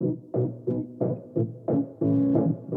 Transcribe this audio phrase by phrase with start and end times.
[0.00, 0.14] Thank
[2.00, 2.69] you.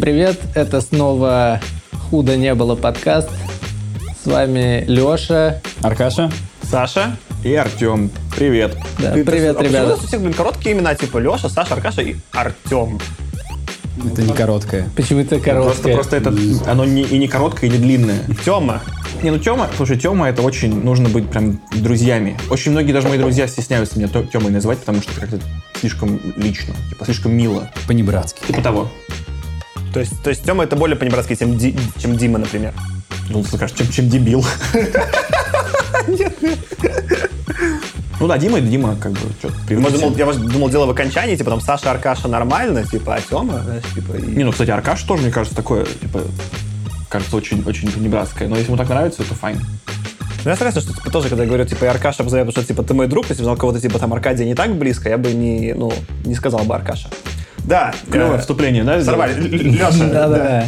[0.00, 1.60] Всем привет, это снова
[2.08, 3.28] «Худо не было» подкаст.
[4.24, 5.60] С вами Леша.
[5.82, 6.32] Аркаша.
[6.62, 7.18] Саша.
[7.44, 8.10] И Артем.
[8.34, 8.78] Привет.
[8.98, 9.86] Да, Ты- привет, а почему ребята.
[9.86, 12.98] у нас у всех, блин, короткие имена, типа Леша, Саша, Аркаша и Артем.
[14.10, 14.88] Это не короткое.
[14.96, 15.94] Почему-то Просто, короткое.
[15.94, 16.34] просто это,
[16.66, 18.20] оно не, и не короткое, и не длинное.
[18.42, 18.80] Тема.
[19.22, 22.38] Не, ну Тема, слушай, Тема это очень, нужно быть прям друзьями.
[22.48, 25.38] Очень многие даже мои друзья стесняются меня Темой называть, потому что как-то
[25.78, 27.70] слишком лично, типа слишком мило.
[27.86, 28.46] По-небратски.
[28.46, 28.90] Типа того.
[29.92, 32.72] То есть, то есть Тема это более по-небратски, чем, Ди- чем Дима, например.
[33.28, 34.44] Ну, ты скажешь, чем, чем дебил.
[38.20, 41.36] Ну да, Дима, Дима, как бы, что-то Я думал, я может, думал, дело в окончании,
[41.36, 44.12] типа там Саша, Аркаша нормально, типа, а Тема, знаешь, типа...
[44.16, 46.20] и- Не, ну, кстати, Аркаш тоже, мне кажется, такое, типа,
[47.08, 48.46] кажется, очень, очень панибратское.
[48.46, 49.58] Но если ему так нравится, то fine.
[50.44, 52.74] Ну, я согласен, что типа, тоже, когда я говорю, типа, и Аркаша обзываю, потому что,
[52.74, 55.16] типа, ты мой друг, если бы знал кого-то, типа, там, Аркадия не так близко, я
[55.16, 55.90] бы не, ну,
[56.24, 57.08] не сказал бы Аркаша.
[57.66, 57.92] Да.
[58.10, 59.00] Клевое э, вступление, да?
[59.02, 59.34] Сорвали.
[59.40, 60.08] Леша.
[60.12, 60.64] Да-да.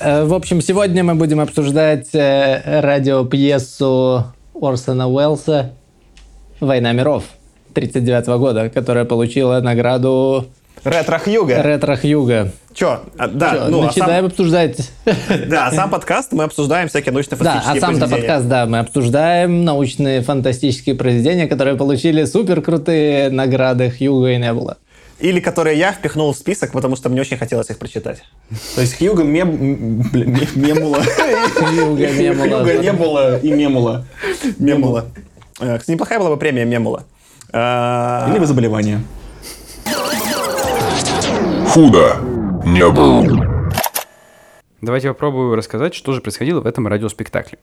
[0.00, 5.72] Э, В общем, сегодня мы будем обсуждать э, радиопьесу Орсона Уэллса
[6.60, 7.24] «Война миров»
[7.74, 10.46] 39 года, которая получила награду
[10.84, 11.62] Ретро Хьюга.
[11.62, 12.50] Ретро Хьюга.
[12.74, 13.02] Чё?
[13.16, 14.90] А, Да, Чё, ну, а начинаем сам, обсуждать.
[15.46, 19.64] да, а сам подкаст мы обсуждаем всякие Да, научно-фантастические а сам-то подкаст, да, мы обсуждаем
[19.64, 24.78] научные фантастические произведения, которые получили супер крутые награды Хьюга и Небула.
[25.22, 28.24] Или которые я впихнул в список, потому что мне очень хотелось их прочитать.
[28.74, 30.02] То есть Хьюга мемула.
[31.00, 32.58] Хьюга, Мемула.
[32.64, 34.04] Хьюга не было и мемула.
[34.58, 35.04] Мемула.
[35.60, 37.04] Э, Кстати, неплохая была бы премия Мемула.
[37.52, 39.00] Э, Или вы заболевание.
[41.68, 42.16] Худо
[42.64, 43.70] не было.
[44.80, 47.58] Давайте я попробую рассказать, что же происходило в этом радиоспектакле.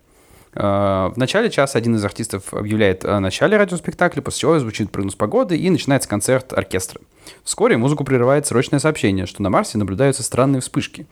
[0.54, 5.16] Э, В начале часа один из артистов объявляет о начале радиоспектакля, после чего звучит прогноз
[5.16, 7.02] погоды и начинается концерт оркестра.
[7.44, 11.06] Вскоре музыку прерывает срочное сообщение, что на Марсе наблюдаются странные вспышки.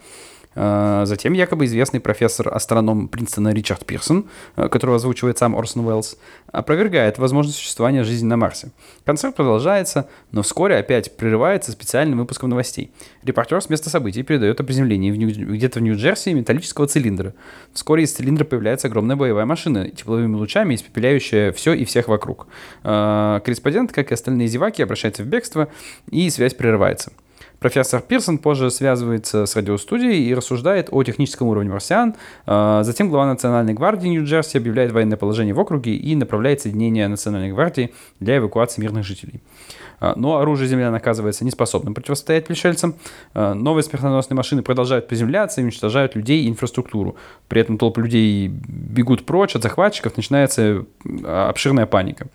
[0.58, 4.26] Э, Затем якобы известный профессор-астроном Принстона Ричард Пирсон,
[4.56, 6.18] э, которого озвучивает сам Орсон Уэллс,
[6.52, 8.72] опровергает возможность существования жизни на Марсе.
[9.06, 12.92] Концерт продолжается, но вскоре опять прерывается специальным выпуском новостей.
[13.24, 17.34] Репортер с места событий передает о приземлении в Нью- где-то в Нью-Джерси металлического цилиндра.
[17.74, 22.48] Вскоре из цилиндра появляется огромная боевая машина, тепловыми лучами испепеляющая все и всех вокруг.
[22.84, 25.68] Э, Корреспондент, как и остальные зеваки, обращается в бегство,
[26.10, 27.12] и связь прерывается.
[27.60, 32.16] Профессор Пирсон позже связывается с радиостудией и рассуждает о техническом уровне марсиан.
[32.46, 37.52] А, Затем глава Национальной гвардии Нью-Джерси объявляет военное положение в округе и направляет соединение Национальной
[37.52, 39.42] гвардии для эвакуации мирных жителей.
[40.00, 42.94] А, Но оружие землян оказывается неспособным противостоять пришельцам.
[43.34, 47.16] А, Новые смертоносные машины продолжают приземляться и уничтожают людей и инфраструктуру.
[47.48, 50.86] При этом толпы людей бегут прочь от захватчиков, начинается
[51.26, 52.28] обширная паника.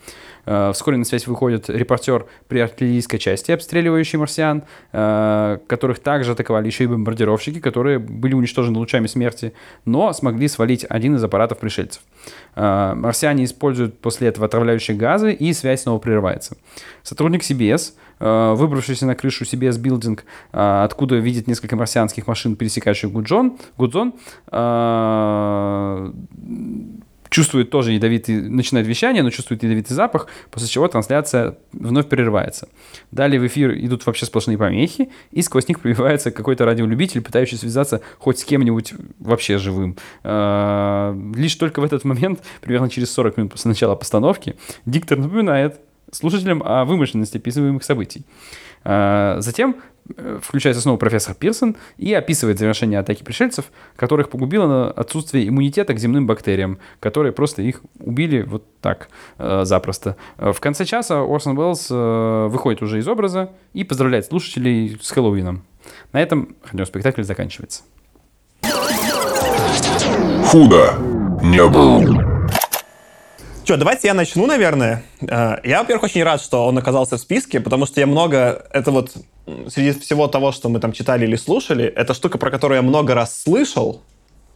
[0.45, 6.67] Э, Вскоре на связь выходит репортер при артиллерийской части, обстреливающий марсиан, э, которых также атаковали
[6.67, 9.53] еще и бомбардировщики, которые были уничтожены лучами смерти,
[9.85, 12.03] но смогли свалить один из аппаратов пришельцев.
[12.55, 16.57] Э, Марсиане используют после этого отравляющие газы, и связь снова прерывается.
[17.03, 20.21] Сотрудник CBS, выбравшийся на крышу CBS
[20.53, 24.15] э, откуда видит несколько марсианских машин, пересекающих Гудзон, Гудзон,
[27.32, 32.69] чувствует тоже ядовитый, начинает вещание, но чувствует ядовитый запах, после чего трансляция вновь прерывается.
[33.10, 38.03] Далее в эфир идут вообще сплошные помехи, и сквозь них пробивается какой-то радиолюбитель, пытающийся связаться
[38.19, 39.97] хоть с кем-нибудь вообще живым.
[40.22, 44.54] А, Лишь только в этот момент, примерно через 40 минут после начала постановки,
[44.84, 48.26] диктор напоминает слушателям о вымышленности описываемых событий.
[48.84, 49.76] А, Затем
[50.40, 53.66] включается снова профессор Пирсон и описывает завершение атаки пришельцев,
[53.96, 59.08] которых погубило на отсутствие иммунитета к земным бактериям, которые просто их убили вот так
[59.38, 60.16] э, запросто.
[60.38, 65.10] Э, В конце часа Орсон Уэллс э, выходит уже из образа и поздравляет слушателей с
[65.10, 65.62] Хэллоуином.
[66.12, 67.82] На этом радиоспектакль заканчивается.
[70.46, 70.94] Худо
[71.43, 72.42] не было.
[73.64, 75.05] Че, давайте я начну, наверное.
[75.20, 78.67] Э, Я, во-первых, очень рад, что он оказался в списке, потому что я много...
[78.73, 79.12] Это вот
[79.69, 83.14] среди всего того, что мы там читали или слушали, это штука, про которую я много
[83.14, 84.03] раз слышал,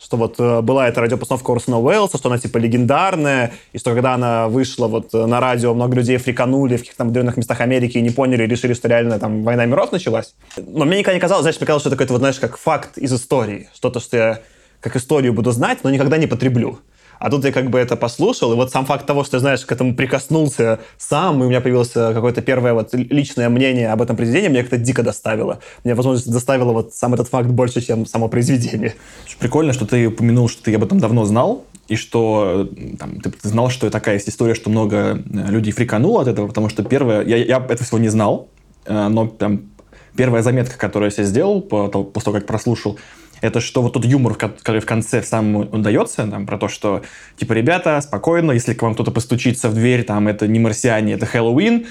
[0.00, 4.14] что вот э, была эта радиопостановка Орсона Уэллса, что она типа легендарная, и что когда
[4.14, 8.02] она вышла вот э, на радио, много людей фриканули в каких-то отдаленных местах Америки и
[8.02, 10.34] не поняли, и решили, что реально там война миров началась.
[10.56, 12.98] Но мне никогда не казалось, знаешь, мне казалось, что это какой-то вот, знаешь, как факт
[12.98, 14.40] из истории, что-то, что я
[14.80, 16.80] как историю буду знать, но никогда не потреблю.
[17.18, 19.72] А тут я как бы это послушал, и вот сам факт того, что знаешь, к
[19.72, 24.48] этому прикоснулся сам, и у меня появилось какое-то первое вот личное мнение об этом произведении,
[24.48, 25.60] мне как-то дико доставило.
[25.84, 28.94] Мне, возможно, доставило вот сам этот факт больше, чем само произведение.
[29.38, 33.30] Прикольно, что ты упомянул, что ты об этом давно знал, и что э, там, ты
[33.42, 37.24] знал, что такая есть история, что много э, людей фрикануло от этого, потому что первое,
[37.24, 38.48] я, я этого всего не знал,
[38.86, 39.70] э, но там
[40.16, 42.98] первая заметка, которую я себе сделал по- после того, как прослушал,
[43.40, 47.02] это что вот тот юмор, ко- который в конце сам удается, там, про то, что,
[47.36, 51.26] типа, ребята, спокойно, если к вам кто-то постучится в дверь, там, это не марсиане, это
[51.26, 51.86] Хэллоуин.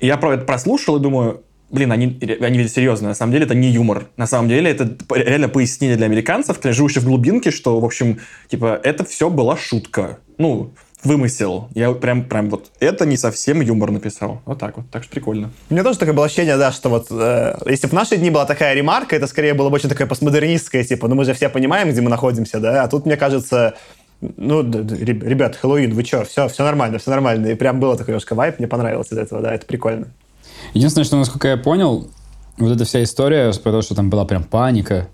[0.00, 3.44] И я про это прослушал и думаю, блин, они, они ведь серьезно, на самом деле
[3.44, 4.06] это не юмор.
[4.16, 8.18] На самом деле это реально пояснение для американцев, живущих в глубинке, что, в общем,
[8.48, 10.18] типа, это все была шутка.
[10.38, 10.72] Ну,
[11.04, 11.68] вымысел.
[11.74, 14.40] Я прям, прям вот это не совсем юмор написал.
[14.44, 14.90] Вот так вот.
[14.90, 15.50] Так что прикольно.
[15.70, 18.30] У меня тоже такое было ощущение, да, что вот э, если бы в наши дни
[18.30, 21.48] была такая ремарка, это скорее было бы очень такое постмодернистское, типа, ну мы же все
[21.48, 23.74] понимаем, где мы находимся, да, а тут, мне кажется,
[24.20, 27.46] ну, д- д- реб- ребят, Хэллоуин, вы чё, все, все нормально, все нормально.
[27.46, 30.08] И прям было такой немножко вайп, мне понравилось из этого, да, это прикольно.
[30.74, 32.08] Единственное, что, насколько я понял,
[32.58, 35.06] вот эта вся история, про то, что там была прям паника,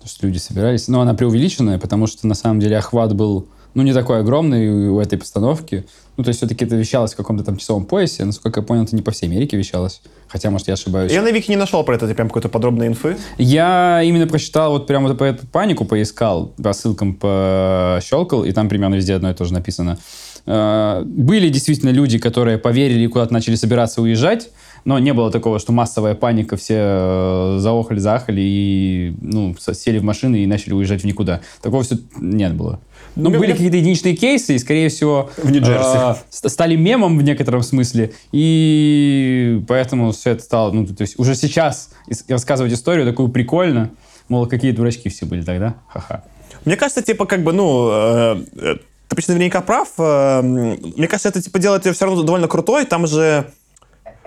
[0.00, 3.82] то, что люди собирались, но она преувеличенная, потому что на самом деле охват был, ну,
[3.82, 5.84] не такой огромный у этой постановки.
[6.16, 8.24] Ну, то есть все-таки это вещалось в каком-то там часовом поясе.
[8.24, 10.02] Насколько я понял, это не по всей Америке вещалось.
[10.28, 11.10] Хотя, может, я ошибаюсь.
[11.10, 13.16] Я на Вики не нашел про это прям какой-то подробной инфы.
[13.38, 18.68] Я именно прочитал, вот прямо вот по эту панику поискал, по ссылкам пощелкал, и там
[18.68, 19.98] примерно везде одно и то же написано.
[20.46, 24.50] Э, Были действительно люди, которые поверили и куда-то начали собираться уезжать,
[24.84, 30.02] но не было такого, что массовая паника, все э, заохали, заахали и ну, сели в
[30.02, 31.40] машины и начали уезжать в никуда.
[31.62, 32.80] Такого все нет было.
[33.14, 35.96] Ну, Мне- были какие-то единичные кейсы, и, скорее всего, В Нью-Джерси.
[35.96, 41.18] э, ст- стали мемом в некотором смысле, и поэтому все это стало, ну, то есть
[41.18, 41.90] уже сейчас
[42.28, 43.90] рассказывать историю такую прикольно,
[44.28, 46.24] мол, какие дурачки все были тогда, ха-ха.
[46.64, 48.74] Мне кажется, типа, как бы, ну, э, э,
[49.08, 49.88] ты почти наверняка прав.
[49.98, 52.86] э, мне кажется, это, типа, делает ее все равно довольно крутой.
[52.86, 53.50] Там же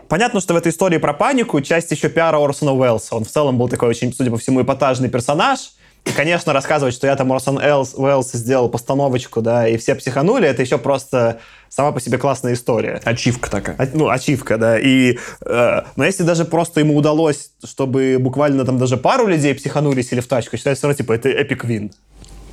[0.10, 3.16] понятно, что в этой истории про панику часть еще пиара Орсона Уэллса.
[3.16, 5.72] Он в целом был такой очень, судя по всему, эпатажный персонаж.
[6.06, 10.48] И, конечно, рассказывать, что я там Орсон Элс- Уэллс сделал постановочку, да, и все психанули,
[10.48, 13.02] это еще просто сама по себе классная история.
[13.04, 13.76] Ачивка такая.
[13.80, 14.80] А- Ну, ачивка, да.
[14.80, 20.04] И, э, но если даже просто ему удалось, чтобы буквально там даже пару людей психанули,
[20.04, 21.92] сели в тачку, считается, все равно, типа, это эпик вин.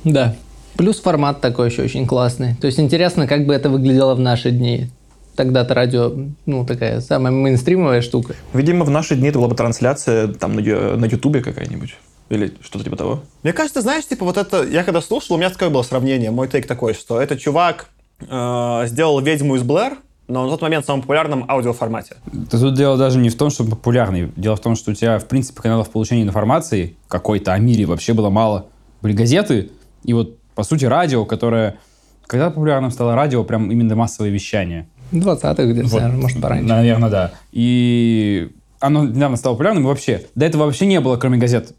[0.03, 0.35] Да.
[0.75, 2.55] Плюс формат такой еще очень классный.
[2.55, 4.89] То есть интересно, как бы это выглядело в наши дни.
[5.35, 6.11] Тогда-то радио,
[6.47, 8.33] ну, такая самая мейнстримовая штука.
[8.53, 11.95] Видимо, в наши дни это была бы трансляция там на Ютубе какая-нибудь.
[12.29, 13.23] Или что-то типа того.
[13.43, 16.47] Мне кажется, знаешь, типа вот это, я когда слушал, у меня такое было сравнение, мой
[16.47, 17.89] тейк такой, что этот чувак
[18.21, 19.97] э, сделал «Ведьму из Блэр»,
[20.27, 22.15] но на тот момент в самом популярном аудиоформате.
[22.31, 24.31] Да Тут дело даже не в том, что популярный.
[24.35, 28.13] Дело в том, что у тебя, в принципе, каналов получения информации какой-то о мире вообще
[28.13, 28.67] было мало.
[29.01, 29.71] Были газеты,
[30.03, 31.77] и вот, по сути, радио, которое...
[32.25, 34.87] Когда популярным стало радио, прям именно массовое вещание.
[35.11, 36.01] 20-х где-то, Вот.
[36.01, 36.67] наверное, может, пораньше.
[36.67, 37.31] Наверное, да.
[37.51, 38.49] И
[38.79, 41.73] оно недавно стало популярным, и вообще, до этого вообще не было, кроме газет,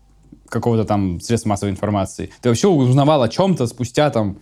[0.54, 2.30] какого-то там средства массовой информации.
[2.40, 4.38] Ты вообще узнавал о чем-то спустя там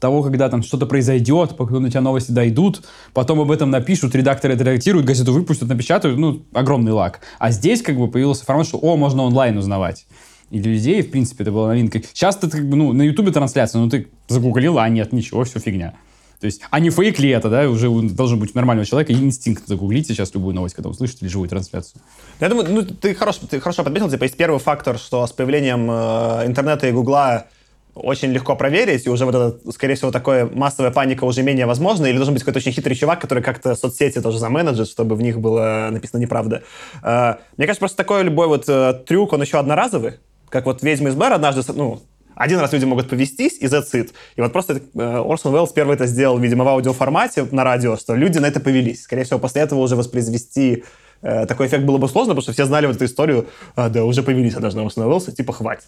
[0.00, 4.54] того, когда там что-то произойдет, пока до тебя новости дойдут, потом об этом напишут, редакторы
[4.54, 7.20] это редактируют, газету выпустят, напечатают, ну, огромный лак.
[7.38, 10.06] А здесь как бы появился формат, что, о, можно онлайн узнавать.
[10.50, 12.00] И для людей, в принципе, это была новинка.
[12.00, 15.58] Сейчас ты как бы, ну, на Ютубе трансляция, ну, ты загуглил, а нет, ничего, все
[15.58, 15.94] фигня.
[16.40, 19.66] То есть, а не фейк ли это, да, уже должен быть у нормального человека инстинкт
[19.66, 22.00] загуглить сейчас любую новость, когда услышите или живую трансляцию.
[22.40, 25.90] Я думаю, ну, ты, хорош, ты хорошо подметил, типа, есть первый фактор, что с появлением
[25.90, 27.46] э, интернета и гугла
[27.94, 32.06] очень легко проверить, и уже вот это, скорее всего, такое массовая паника уже менее возможна,
[32.06, 35.40] или должен быть какой-то очень хитрый чувак, который как-то соцсети тоже заменеджит, чтобы в них
[35.40, 36.62] было написано неправда.
[37.02, 40.14] Э, мне кажется, просто такой любой вот э, трюк, он еще одноразовый,
[40.48, 42.00] как вот «Ведьма из Блэр» однажды, ну,
[42.38, 44.12] один раз люди могут повестись, и it.
[44.36, 48.14] И вот просто э, Орсон Уэллс первый это сделал, видимо, в аудиоформате на радио, что
[48.14, 49.02] люди на это повелись.
[49.02, 50.84] Скорее всего, после этого уже воспроизвести
[51.22, 54.04] э, такой эффект было бы сложно, потому что все знали вот эту историю, а, да,
[54.04, 55.86] уже повелись однажды Уэллса, типа, хватит.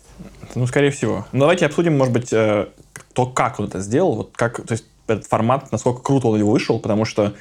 [0.56, 1.24] Ну, скорее всего.
[1.30, 2.66] Ну, давайте обсудим, может быть, э,
[3.12, 6.50] то, как он это сделал, вот как, то есть этот формат, насколько круто он его
[6.50, 7.34] вышел, потому что,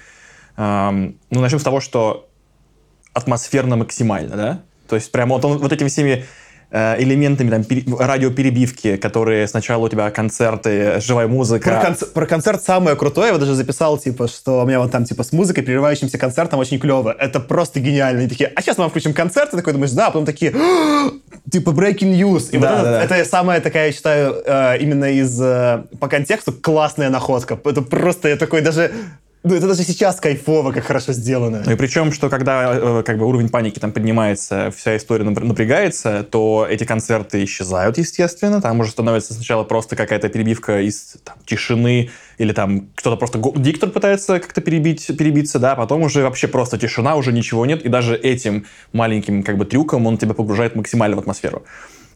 [0.58, 2.28] эм, ну, начнем с того, что
[3.14, 4.62] атмосферно максимально, да?
[4.88, 6.26] То есть прямо вот, он, вот этими всеми
[6.72, 11.70] элементами там, пере- радиоперебивки, которые сначала у тебя концерты, живая музыка.
[11.70, 14.92] Про, конц- про концерт самое крутое, я вот даже записал, типа, что у меня вот
[14.92, 17.16] там, типа, с музыкой, прерывающимся концертом очень клево.
[17.18, 18.22] Это просто гениально.
[18.22, 20.54] И такие, а сейчас мы вам включим концерт, и такой думаешь, да, а потом такие,
[20.56, 21.10] «А,
[21.52, 22.50] типа breaking news.
[22.52, 23.16] И вот Да, это, да, да.
[23.18, 27.60] это самая такая, я считаю, э, именно из э, по контексту классная находка.
[27.66, 28.92] Это просто я такой даже.
[29.42, 31.64] Ну, это даже сейчас кайфово, как хорошо сделано.
[31.66, 35.46] Ну и причем, что когда э, как бы уровень паники там поднимается, вся история напр-
[35.46, 38.62] напрягается, то эти концерты исчезают, естественно.
[38.62, 43.90] Там уже становится сначала просто какая-то перебивка из там, тишины, или там кто-то просто диктор
[43.92, 48.18] пытается как-то перебить, перебиться, да, потом уже вообще просто тишина, уже ничего нет, и даже
[48.18, 51.64] этим маленьким как бы трюком он тебя погружает максимально в атмосферу.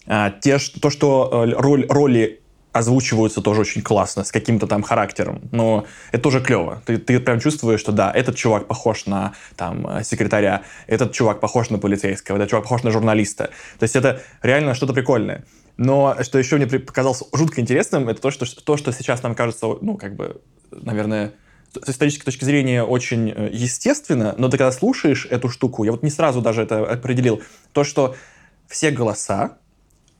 [0.06, 2.42] А, те, то, что э, роль, роли
[2.74, 5.42] озвучиваются тоже очень классно, с каким-то там характером.
[5.52, 6.82] Но это тоже клево.
[6.86, 11.40] Ты, ты прям чувствуешь, что да, этот чувак похож на там э, секретаря, этот чувак
[11.40, 13.52] похож на полицейского, этот чувак похож на журналиста.
[13.78, 15.46] То есть это реально что-то прикольное.
[15.78, 19.68] Но что еще мне показалось жутко интересным, это то, что, то, что сейчас нам кажется,
[19.82, 21.34] ну, как бы, наверное,
[21.82, 26.02] с исторической точки зрения очень э, естественно, но ты когда слушаешь эту штуку, я вот
[26.02, 28.16] не сразу даже это определил, то, что
[28.68, 29.58] все голоса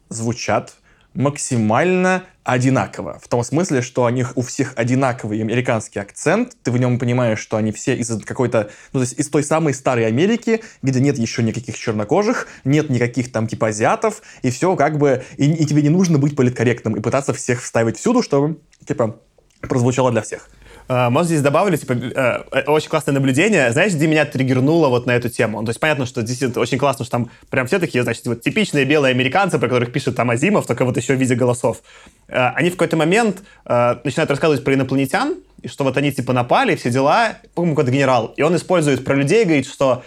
[0.10, 0.76] звучат
[1.14, 3.20] максимально одинаково.
[3.24, 7.40] В том смысле, что у них у всех одинаковый американский акцент, ты в нем понимаешь,
[7.40, 11.18] что они все из какой-то, ну, то есть из той самой старой Америки, где нет
[11.18, 15.82] еще никаких чернокожих, нет никаких там типа азиатов, и все как бы, и, и тебе
[15.82, 19.20] не нужно быть политкорректным и пытаться всех вставить всюду, чтобы, типа,
[19.62, 20.50] прозвучало для всех.
[20.88, 23.72] А, Может, здесь добавлю, типа, э, э, очень классное наблюдение.
[23.72, 25.60] Знаешь, где меня триггернуло вот на эту тему?
[25.60, 28.26] Ну, То есть понятно, что здесь это очень классно, что там прям все такие, значит,
[28.26, 31.82] вот типичные белые американцы, про которых пишет там Азимов, только вот еще в виде голосов.
[32.28, 36.76] Э, Они в какой-то момент начинают рассказывать про инопланетян, и что вот они типа напали,
[36.76, 38.34] все дела, по-моему, какой-то генерал.
[38.36, 40.04] И он использует про людей, говорит, что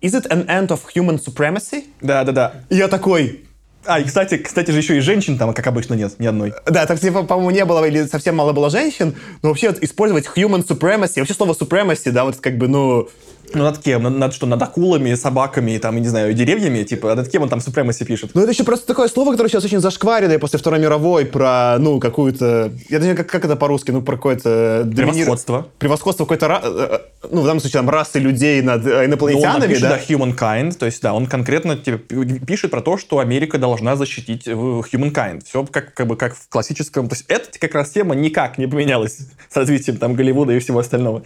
[0.00, 1.84] Is it an end of human supremacy?
[2.00, 2.52] Да-да-да.
[2.68, 3.47] И я такой,
[3.84, 6.52] А, и, кстати, кстати же еще и женщин там, как обычно, нет, ни одной.
[6.66, 10.26] Да, так, типа, по-моему, не было или совсем мало было женщин, но вообще вот использовать
[10.36, 13.08] human supremacy, вообще слово supremacy, да, вот как бы, ну,
[13.54, 14.02] над кем?
[14.02, 14.46] Над, над что?
[14.46, 16.82] Над акулами, собаками, там, я не знаю, деревьями?
[16.82, 18.30] Типа, над кем он там супремаси пишет?
[18.34, 22.00] ну это еще просто такое слово, которое сейчас очень зашкваренное после Второй мировой про, ну,
[22.00, 24.88] какую-то, я не знаю, как, как это по-русски, ну, про какое-то...
[24.94, 25.66] Превосходство.
[25.78, 29.04] Превосходство какой-то, э, э, ну, в данном случае, там, расы людей над э, Ну, он
[29.06, 29.90] инопланетянами, напишет, да?
[29.90, 31.98] да, humankind, то есть, да, он конкретно пи-
[32.40, 35.44] пишет про то, что Америка должна защитить humankind.
[35.44, 37.08] Все как, как бы как в классическом...
[37.08, 40.78] То есть, эта как раз тема никак не поменялась с развитием там Голливуда и всего
[40.78, 41.22] остального.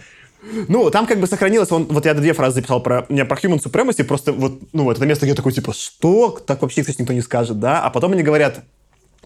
[0.67, 3.63] Ну, там как бы сохранилось, он, вот я две фразы записал про, меня про human
[3.63, 6.37] supremacy, просто вот, ну, это место, где я такой, типа, что?
[6.45, 7.81] Так вообще, кстати, никто не скажет, да?
[7.81, 8.63] А потом они говорят,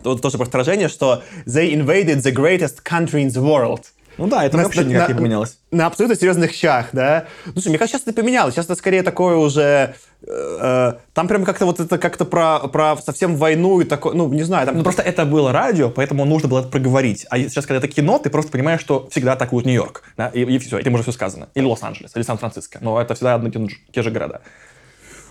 [0.03, 3.81] вот тоже про вторжение, что they invaded the greatest country in the world.
[4.17, 5.59] Ну да, это На- вообще на- никак не на- поменялось.
[5.71, 7.25] На абсолютно серьезных щах, да.
[7.45, 8.55] Ну, слушай, мне кажется, сейчас это поменялось.
[8.55, 9.95] Сейчас это скорее такое уже...
[10.24, 14.13] э, э, там прям как-то вот это как-то про, про совсем войну и такое...
[14.13, 14.77] Ну, не знаю, там...
[14.77, 17.25] Ну, просто это было радио, поэтому нужно было это проговорить.
[17.29, 20.03] А сейчас, когда это кино, ты просто понимаешь, что всегда атакуют Нью-Йорк.
[20.17, 20.29] Да?
[20.29, 21.50] И, и все, этим уже все сказано.
[21.53, 22.79] Или Лос-Анджелес, или Сан-Франциско.
[22.81, 23.51] Но это всегда одни
[23.93, 24.41] те же- города.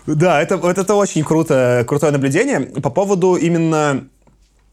[0.05, 2.61] Да, это, вот это очень круто, крутое наблюдение.
[2.61, 4.07] По поводу именно...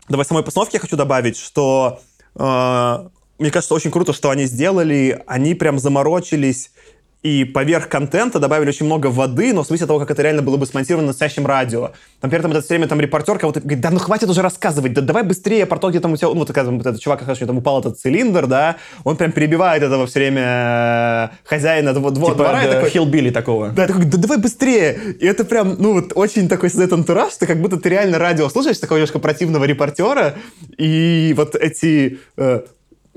[0.09, 2.01] Давай самой постановки я хочу добавить, что
[2.37, 5.23] э, мне кажется, очень круто, что они сделали.
[5.27, 6.71] Они прям заморочились
[7.25, 10.59] и поверх контента добавили очень много воды, но в смысле того, как это реально было
[10.59, 11.93] бы смонтировано на настоящем радио.
[12.21, 14.93] Там, при этом это все время там репортер кого-то говорит, да ну хватит уже рассказывать,
[14.93, 17.25] да давай быстрее про то, где там у тебя, ну вот, такая, вот этот чувак,
[17.25, 22.11] как там упал этот цилиндр, да, он прям перебивает этого все время э, хозяина дво-
[22.11, 23.71] дво- Типа двора да, такой, Хиллбилли такого.
[23.71, 25.17] да, такой, да давай быстрее.
[25.19, 28.51] И это прям, ну вот, очень такой создает антураж, что как будто ты реально радио
[28.51, 30.35] слушаешь, такого немножко противного репортера,
[30.77, 32.19] и вот эти...
[32.37, 32.61] э,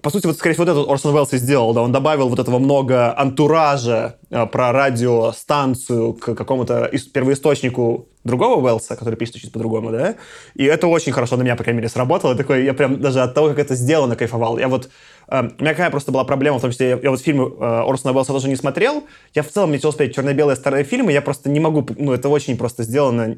[0.01, 2.38] по сути, вот, скорее всего, вот этот Орсон Уэллс и сделал, да, он добавил вот
[2.39, 9.51] этого много антуража э, про радиостанцию к какому-то ис- первоисточнику другого Уэллса, который пишет чуть
[9.51, 10.16] по-другому, да,
[10.54, 13.22] и это очень хорошо на меня, по крайней мере, сработало, Я такой, я прям даже
[13.22, 14.60] от того, как это сделано, кайфовал.
[14.60, 14.89] Я вот,
[15.30, 17.63] э, у меня какая просто была проблема, в том числе, я, я вот фильмы э,
[17.88, 21.24] Орсона Уэллса тоже не смотрел, я в целом не хотел смотреть черно-белые старые фильмы, я
[21.24, 23.38] просто не могу, ну, это очень просто сделано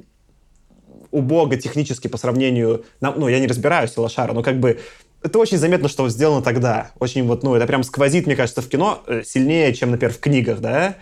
[1.11, 2.85] убого технически по сравнению...
[3.01, 4.79] Ну, я не разбираюсь лошара, но как бы
[5.21, 6.91] это очень заметно, что сделано тогда.
[6.99, 10.19] Очень вот, ну, это прям сквозит, мне кажется, в кино э, сильнее, чем, например, в
[10.19, 10.95] книгах, да?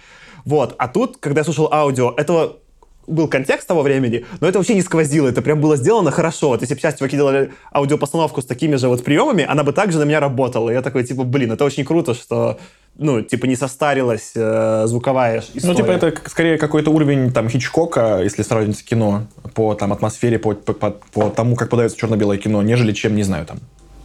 [0.45, 0.75] Вот.
[0.77, 2.57] А тут, когда я слушал аудио, этого
[3.05, 6.49] был контекст того времени, но это вообще не сквозило, это прям было сделано хорошо.
[6.49, 9.97] Вот если бы сейчас чуваки делали аудиопостановку с такими же вот приемами, она бы также
[9.97, 10.69] на меня работала.
[10.69, 12.59] И я такой, типа, блин, это очень круто, что,
[12.97, 15.67] ну, типа, не состарилась э, звуковая история.
[15.67, 20.53] Ну, типа, это скорее какой-то уровень там Хичкока, если сравнить кино, по там атмосфере, по,
[20.53, 23.59] по, по- по тому, как подается черно-белое кино, нежели чем, не знаю, там,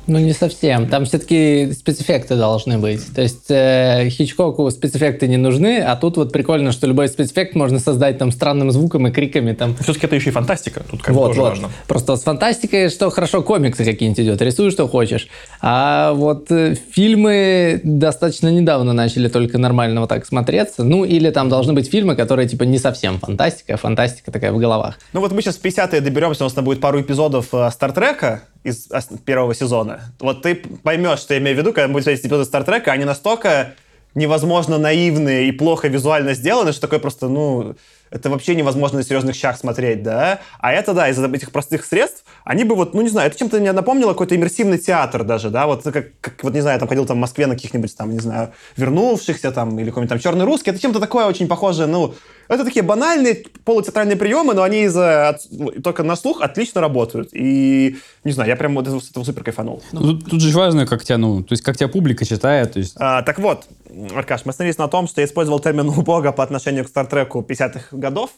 [0.07, 0.89] Ну, не совсем.
[0.89, 3.15] Там все-таки спецэффекты должны быть.
[3.15, 7.79] То есть э, Хичкоку спецэффекты не нужны, а тут вот прикольно, что любой спецэффект можно
[7.79, 9.77] создать там странным звуком и криками там.
[9.77, 10.83] Все-таки это еще и фантастика.
[10.91, 11.49] Тут как Вот, тоже вот.
[11.51, 11.71] важно.
[11.87, 15.29] Просто с фантастикой, что хорошо, комиксы какие-нибудь идет, рисуй, что хочешь.
[15.61, 20.83] А вот э, фильмы достаточно недавно начали только нормально вот так смотреться.
[20.85, 24.59] Ну, или там должны быть фильмы, которые типа не совсем фантастика, а фантастика такая в
[24.59, 24.99] головах.
[25.13, 28.43] Ну вот мы сейчас в 50-е доберемся, у нас там будет пару эпизодов э, Стартрека
[28.65, 28.89] из
[29.25, 30.13] первого сезона.
[30.21, 33.75] Вот ты поймешь, что я имею в виду, когда будет смотреть эпизоды Стартрека, они настолько
[34.15, 37.75] невозможно наивные и плохо визуально сделаны, что такое просто, ну,
[38.11, 40.41] это вообще невозможно на серьезных щах смотреть, да?
[40.59, 43.59] А это, да, из-за этих простых средств, они бы вот, ну, не знаю, это чем-то
[43.59, 45.67] мне напомнило какой-то иммерсивный театр даже, да?
[45.67, 48.21] Вот как, как, вот, не знаю, там ходил там в Москве на каких-нибудь там, не
[48.21, 52.15] знаю, вернувшихся там, или какой-нибудь там черный русский, это чем-то такое очень похожее, ну,
[52.49, 57.31] это такие банальные полутеатральные приемы, но они из-за ну, только на слух отлично работают.
[57.33, 59.83] И, не знаю, я прям вот с этого супер кайфанул.
[59.93, 62.79] Ну, Тут, тут же важно, как тебя, ну, то есть как тебя публика читает, то
[62.79, 63.67] есть А, так вот,
[64.15, 67.97] Аркаш, мы остановились на том, что я использовал термин «убого» по отношению к Стартреку 50-х
[67.97, 68.31] годов.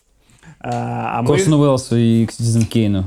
[0.61, 3.05] А, а мы- Корсону Уэллсу и к Ситизен Кейну.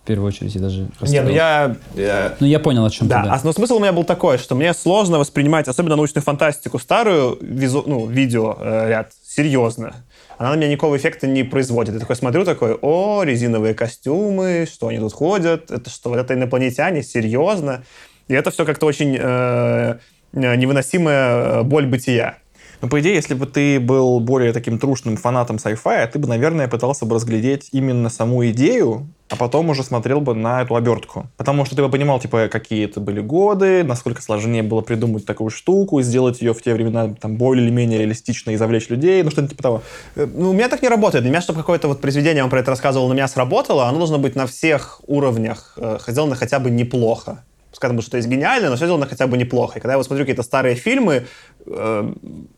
[0.00, 1.76] В первую очередь, я даже Не, ну я...
[1.94, 3.34] я- Ну, я понял, о чем Да, ты, да.
[3.34, 7.38] а но смысл у меня был такой, что мне сложно воспринимать, особенно научную фантастику, старую
[7.40, 9.94] визу, ну, видео э, ряд, серьезно.
[10.42, 11.94] Она на меня никакого эффекта не производит.
[11.94, 16.34] Я такой смотрю, такой, о, резиновые костюмы, что они тут ходят, это что, вот это
[16.34, 17.84] инопланетяне, серьезно.
[18.26, 19.98] И это все как-то очень э,
[20.32, 22.38] э, невыносимая э, боль бытия.
[22.80, 26.66] Ну, по идее, если бы ты был более таким трушным фанатом sci-fi, ты бы, наверное,
[26.66, 31.26] пытался бы разглядеть именно саму идею, а потом уже смотрел бы на эту обертку.
[31.38, 35.48] Потому что ты бы понимал, типа, какие это были годы, насколько сложнее было придумать такую
[35.48, 39.30] штуку, сделать ее в те времена там более или менее реалистично и завлечь людей, ну
[39.30, 39.82] что-нибудь типа того.
[40.16, 41.24] Э, Ну, у меня так не работает.
[41.24, 44.18] Для меня, чтобы какое-то вот произведение, вам про это рассказывал, на меня сработало, оно должно
[44.18, 47.42] быть на всех уровнях э, сделано хотя бы неплохо.
[47.70, 49.78] Пускай там что-то есть гениальное, но все сделано хотя бы неплохо.
[49.78, 51.24] И когда я вот смотрю какие-то старые фильмы,
[51.64, 52.12] э,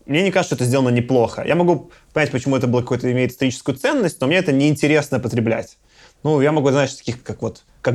[0.05, 1.41] мне не кажется, что это сделано неплохо.
[1.47, 5.77] Я могу понять, почему это было какое-то имеет историческую ценность, но мне это неинтересно потреблять.
[6.25, 7.93] Ну, я могу, знаешь, таких, как вот, как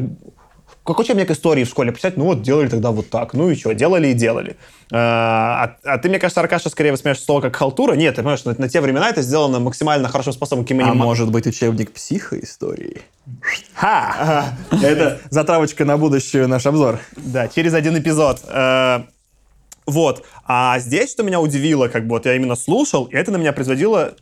[0.85, 3.75] как учебник истории в школе писать, ну вот делали тогда вот так, ну и что,
[3.75, 4.57] делали и делали.
[4.93, 7.95] А, а- а ты, мне кажется, Аркаша, скорее воспринимаешь слово как халтура.
[7.95, 10.65] Нет, ты понимаешь, на, на те времена это сделано максимально хорошим способом.
[10.65, 13.03] каким А может быть учебник психоистории?
[13.75, 14.55] Ха!
[14.71, 17.01] Это затравочка на будущий наш обзор.
[17.17, 18.41] Да, через один эпизод.
[18.49, 19.01] Э,
[19.87, 20.25] Вот.
[20.47, 23.53] А здесь, что меня удивило, как бы вот я именно слушал, и это на меня
[23.53, 24.15] производило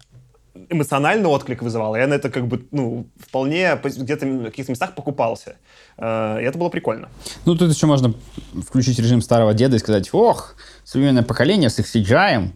[0.68, 1.96] эмоциональный отклик вызывало.
[1.96, 5.56] Я на это как бы, ну, вполне где-то в каких-то местах покупался.
[5.96, 7.08] Э, И это было прикольно.
[7.44, 8.14] Ну, тут еще можно
[8.66, 10.54] включить режим старого деда и сказать, ох,
[10.84, 12.50] современное поколение с их CGI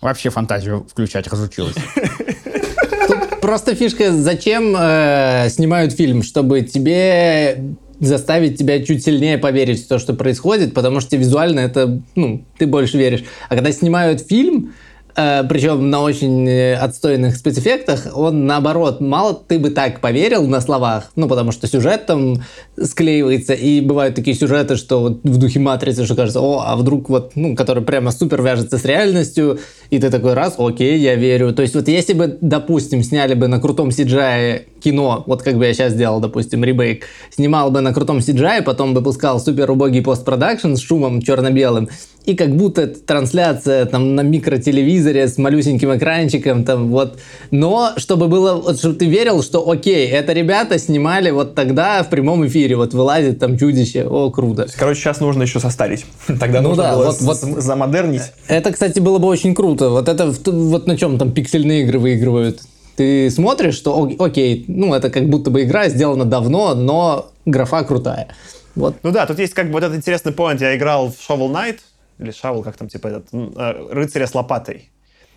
[0.00, 1.76] вообще фантазию включать разучилось.
[3.40, 9.98] Просто фишка, зачем э, снимают фильм, чтобы тебе заставить тебя чуть сильнее поверить в то,
[9.98, 13.24] что происходит, потому что визуально это, ну, ты больше веришь.
[13.48, 14.74] А когда снимают фильм,
[15.16, 21.10] причем на очень э, отстойных спецэффектах, он наоборот, мало ты бы так поверил на словах,
[21.16, 22.42] ну, потому что сюжет там
[22.78, 27.08] склеивается, и бывают такие сюжеты, что вот в духе матрицы, что кажется, о, а вдруг
[27.08, 31.54] вот, ну, который прямо супер вяжется с реальностью, и ты такой раз, окей, я верю.
[31.54, 35.64] То есть вот если бы, допустим, сняли бы на крутом CGI кино, вот как бы
[35.64, 40.02] я сейчас сделал, допустим, ремейк, снимал бы на крутом CGI, потом бы пускал супер убогий
[40.02, 41.88] постпродакшн с шумом черно-белым,
[42.26, 47.18] и как будто это трансляция там на микротелевизоре с малюсеньким экранчиком, там вот.
[47.50, 52.10] Но чтобы было, вот, чтобы ты верил, что окей, это ребята снимали вот тогда в
[52.10, 54.66] прямом эфире, вот вылазит там чудище, о, круто.
[54.76, 56.04] Короче, сейчас нужно еще состарить.
[56.40, 58.22] Тогда Ну нужно да, было вот- вот- замодернить.
[58.48, 59.90] Это, кстати, было бы очень круто.
[59.90, 62.60] Вот это вот на чем там пиксельные игры выигрывают.
[62.96, 67.84] Ты смотришь, что ок- окей, ну это как будто бы игра сделана давно, но графа
[67.84, 68.28] крутая.
[68.74, 70.58] Вот Ну да, тут есть как бы вот этот интересный point.
[70.60, 71.76] Я играл в Shovel Knight,
[72.18, 74.90] или Shovel, как там, типа, этот, э, рыцаря с лопатой.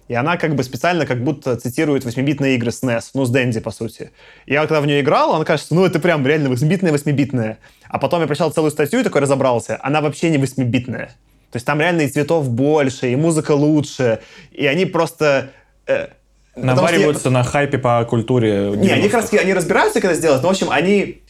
[0.08, 3.70] И она как бы специально как будто цитирует 8-битные игры SNES, ну, с Дэнди, по
[3.72, 4.10] сути.
[4.48, 7.58] Я когда в нее играл, она кажется, ну, это прям реально 8-битная, 8-битная.
[7.88, 9.78] А потом я прочитал целую статью и такой разобрался.
[9.84, 11.08] Она вообще не 8-битная.
[11.52, 14.20] То есть там реально и цветов больше, и музыка лучше.
[14.52, 15.52] И они просто...
[15.86, 16.08] э,
[16.54, 18.72] что я- Навариваются на хайпе по культуре.
[18.76, 19.10] не, они 90-х.
[19.10, 21.22] как раз они разбираются, когда сделать, но, в общем, они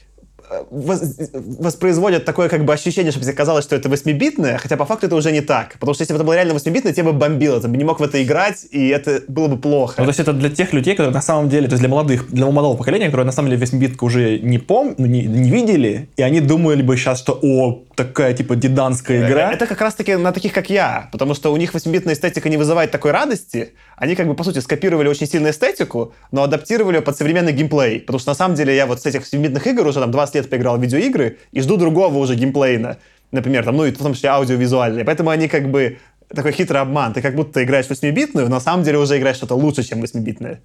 [0.70, 5.16] воспроизводят такое как бы ощущение, чтобы тебе казалось, что это 8-битное, хотя по факту это
[5.16, 5.74] уже не так.
[5.74, 8.00] Потому что если бы это было реально 8-битное, тебе бы бомбило, ты бы не мог
[8.00, 9.96] в это играть, и это было бы плохо.
[9.98, 12.30] Ну, то есть это для тех людей, которые на самом деле, то есть для молодых,
[12.32, 16.10] для молодого поколения, которые на самом деле восьмибитку уже не пом, ну, не, не видели,
[16.18, 19.52] и они думали бы сейчас, что о, такая типа диданская игра.
[19.52, 22.92] Это как раз-таки на таких, как я, потому что у них 8-битная эстетика не вызывает
[22.92, 23.74] такой радости.
[24.00, 28.00] Они как бы, по сути, скопировали очень сильную эстетику, но адаптировали ее под современный геймплей.
[28.00, 30.50] Потому что, на самом деле, я вот с этих 7-битных игр уже там 20 лет
[30.50, 32.98] поиграл в видеоигры и жду другого уже геймплейна.
[33.32, 35.04] Например, там, ну и в том числе аудиовизуальный.
[35.04, 35.98] Поэтому они как бы
[36.34, 37.14] такой хитрый обман.
[37.14, 40.02] Ты как будто играешь в 8-битную, но на самом деле уже играешь что-то лучше, чем
[40.02, 40.62] 8-битное.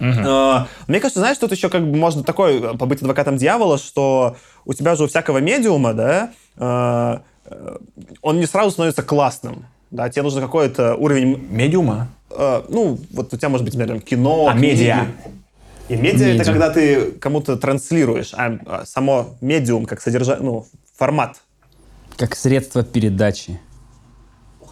[0.00, 4.36] А, Мне кажется, знаешь, тут еще как бы можно такой э, побыть адвокатом дьявола, что
[4.64, 7.76] у тебя же у всякого медиума, да, э, э,
[8.22, 9.66] он не сразу становится классным.
[9.90, 12.08] Да, тебе нужен какой-то уровень Медиума?
[12.30, 14.80] Э, ну, вот у тебя может быть, например, кино, А, книги.
[14.80, 15.06] медиа.
[15.88, 16.44] И медиа это Медиа.
[16.44, 20.66] когда ты кому-то транслируешь, а, а само медиум как содержание, ну,
[20.98, 21.36] формат.
[22.16, 23.60] Как средство передачи.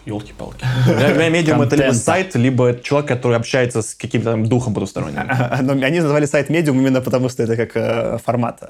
[0.06, 0.66] Елки-палки.
[0.86, 4.74] Для меня медиум это либо сайт, либо это человек, который общается с каким-то там духом
[4.74, 5.26] потусторонним.
[5.62, 8.62] Но они назвали сайт медиум именно потому, что это как э, формат.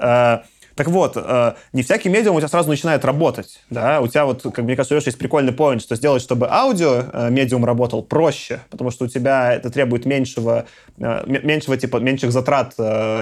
[0.75, 3.61] Так вот, э, не всякий медиум у тебя сразу начинает работать.
[3.69, 4.01] Да?
[4.01, 7.63] У тебя вот, как мне кажется, есть прикольный поинт, что сделать, чтобы аудио э, медиум
[7.63, 10.65] работал проще, потому что у тебя это требует меньшего,
[10.97, 12.75] э, меньшего типа, меньших затрат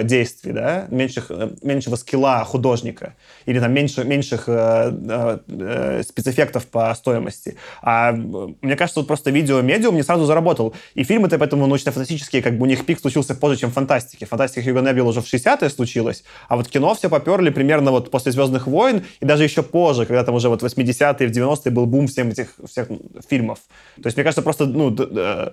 [0.03, 0.87] действий, да?
[0.89, 3.13] меньших, меньшего скилла художника
[3.45, 7.57] или там меньше, меньших спецэффектов по стоимости.
[7.81, 10.73] А мне кажется, вот просто видео-медиум не сразу заработал.
[10.95, 14.25] И фильмы-то поэтому научно-фантастические, как бы у них пик случился позже, чем фантастики.
[14.25, 17.09] Фантастика Хьюго Неббил уже в 60-е случилось, а вот кино все
[17.43, 20.65] поперли примерно вот после «Звездных войн» и даже еще позже, когда там уже вот в
[20.65, 22.87] 80-е, в 90-е был бум всем этих всех
[23.29, 23.59] фильмов.
[24.01, 25.51] То есть, мне кажется, просто ну, э,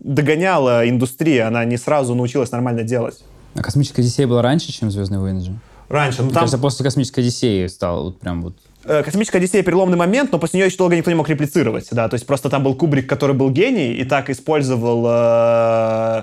[0.00, 3.24] догоняла индустрия, она не сразу научилась нормально делать.
[3.54, 5.52] А космическая Одиссея была раньше, чем Звездные войны же?
[5.88, 8.54] Раньше, ну там кажется, после космической Одиссеи стал вот прям вот.
[8.84, 12.08] э, Космическая Одиссея переломный момент, но после нее еще долго никто не мог реплицировать, да,
[12.08, 16.22] то есть просто там был Кубрик, который был гений и так использовал, э,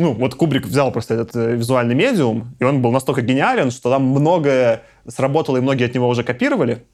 [0.00, 3.90] ну, вот Кубрик взял просто этот э, визуальный медиум, и он был настолько гениален, что
[3.90, 6.84] там многое сработало, и многие от него уже копировали.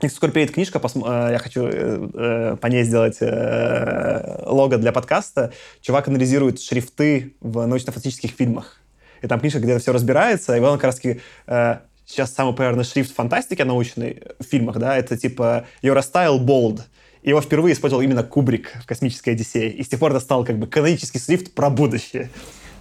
[0.00, 5.52] И скоро перейдет книжка, посм- э, я хочу э, по ней сделать лого для подкаста.
[5.80, 8.80] Чувак анализирует шрифты в научно-фантастических фильмах.
[9.24, 12.84] И там книжка, где это все разбирается, и он как раз-таки э, сейчас самый популярный
[12.84, 16.82] шрифт фантастики научной в фильмах, да, это типа Eurostyle Bold.
[17.24, 19.70] Его впервые использовал именно Кубрик в «Космической Одиссее».
[19.70, 22.28] И с тех пор это стал как бы канонический шрифт про будущее.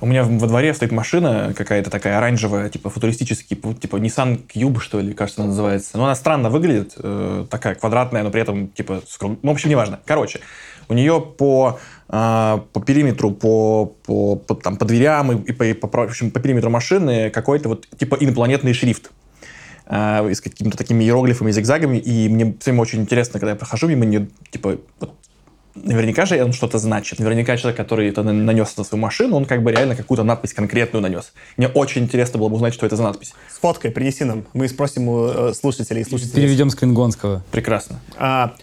[0.01, 4.99] У меня во дворе стоит машина какая-то такая оранжевая, типа футуристический, типа Nissan Cube, что
[4.99, 5.97] ли, кажется, она называется.
[5.97, 9.53] Но она странно выглядит, э, такая квадратная, но при этом, типа, с круг- ну, в
[9.53, 10.01] общем, неважно.
[10.03, 10.41] Короче,
[10.89, 11.79] у нее по,
[12.10, 16.32] э, по периметру, по, по, по, там, по дверям и, и по, по, в общем,
[16.32, 19.10] по периметру машины какой-то вот, типа, инопланетный шрифт
[19.86, 24.06] э, с какими-то такими иероглифами, зигзагами, и мне всем очень интересно, когда я прохожу мимо
[24.06, 25.13] нее, типа, вот,
[25.76, 27.19] наверняка же он что-то значит.
[27.19, 30.54] Наверняка человек, который это на- нанес на свою машину, он как бы реально какую-то надпись
[30.54, 31.34] конкретную нанес.
[31.58, 33.34] Мне очень интересно было бы узнать, что это за надпись.
[33.52, 34.46] С фоткой принеси нам.
[34.54, 36.36] Мы спросим у э, слушателей и слушателей.
[36.36, 37.43] Переведем с Клингонского.
[37.52, 38.00] Прекрасно.
[38.17, 38.54] А,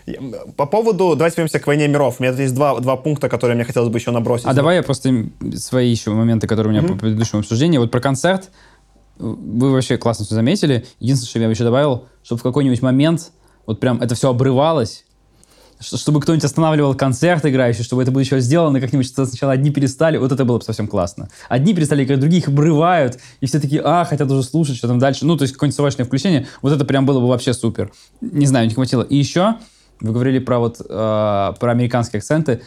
[0.57, 1.17] по поводу...
[1.17, 2.17] Давайте вернемся к «Войне миров».
[2.19, 4.47] У меня есть два, два пункта, которые мне хотелось бы еще набросить.
[4.47, 7.81] А давай я просто свои еще моменты, которые у меня по предыдущему обсуждению.
[7.81, 8.51] Вот про концерт
[9.21, 10.87] вы вообще классно все заметили.
[10.99, 13.33] Единственное, что я бы еще добавил, чтобы в какой-нибудь момент
[13.67, 15.05] вот прям это все обрывалось,
[15.81, 20.31] чтобы кто-нибудь останавливал концерт играющий, чтобы это было еще сделано как-нибудь, сначала одни перестали, вот
[20.31, 21.29] это было бы совсем классно.
[21.49, 24.99] Одни перестали играть, другие их обрывают, и все такие, а, хотят уже слушать, что там
[24.99, 25.25] дальше.
[25.25, 27.93] Ну, то есть какое-нибудь срочное включение, вот это прям было бы вообще супер.
[28.21, 29.03] Не знаю, не хватило.
[29.03, 29.57] И еще,
[30.01, 32.63] вы говорили про вот, э, про американские акценты,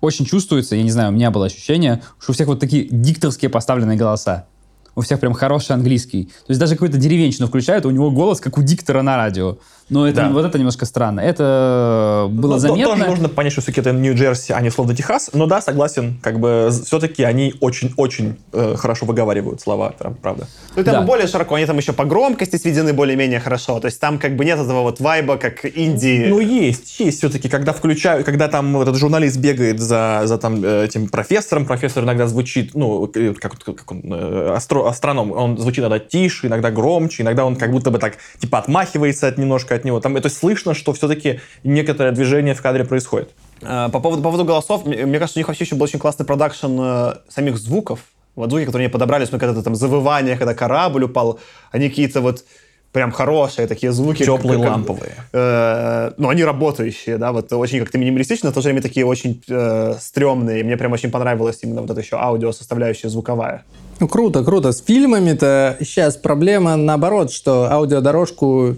[0.00, 3.48] очень чувствуется, я не знаю, у меня было ощущение, что у всех вот такие дикторские
[3.50, 4.46] поставленные голоса.
[4.94, 6.24] У всех прям хороший английский.
[6.24, 9.56] То есть даже какую-то деревенщину включают, у него голос как у диктора на радио.
[9.92, 10.28] Но это, Да.
[10.30, 11.20] вот это немножко странно.
[11.20, 12.94] Это было Ну, то- заметно.
[12.96, 15.30] Тоже нужно понять, что все-таки это Нью-Джерси, а не словно Техас.
[15.32, 20.46] Но да, согласен, как бы все-таки они очень-очень э, хорошо выговаривают слова, прям, правда.
[20.76, 21.02] Ну, там Да.
[21.02, 23.80] более широко, они там еще по громкости сведены более-менее хорошо.
[23.80, 26.26] То есть там как бы нет этого вот вайба, как Индии.
[26.28, 30.84] Ну, есть, есть все-таки, когда включаю, когда там этот журналист бегает за, за там, э,
[30.86, 35.80] этим профессором, профессор иногда звучит, ну, э, как, как он, э, астро- астроном, он звучит
[35.80, 39.84] иногда тише, иногда громче, иногда он как будто бы так, типа, отмахивается от немножко от
[39.84, 40.00] него.
[40.00, 43.30] Там это слышно, что все-таки некоторое движение в кадре происходит.
[43.62, 46.24] Э, По поводу, по поводу голосов, мне кажется, у них вообще еще был очень классный
[46.26, 48.00] продакшн э, самих звуков.
[48.36, 51.38] Вот звуки, которые они подобрали, ну, когда там завывание, когда корабль упал,
[51.70, 52.44] они какие-то вот
[52.92, 54.24] прям хорошие такие звуки.
[54.24, 55.12] Теплые, как- ламповые.
[55.32, 59.42] э, ну, они работающие, да, вот очень как-то минималистично, в то же время такие очень
[59.48, 60.60] э, стрёмные.
[60.60, 63.64] И мне прям очень понравилась именно вот эта еще аудио составляющая звуковая.
[64.00, 64.72] Ну, круто, круто.
[64.72, 68.76] С фильмами-то сейчас проблема наоборот, что аудиодорожку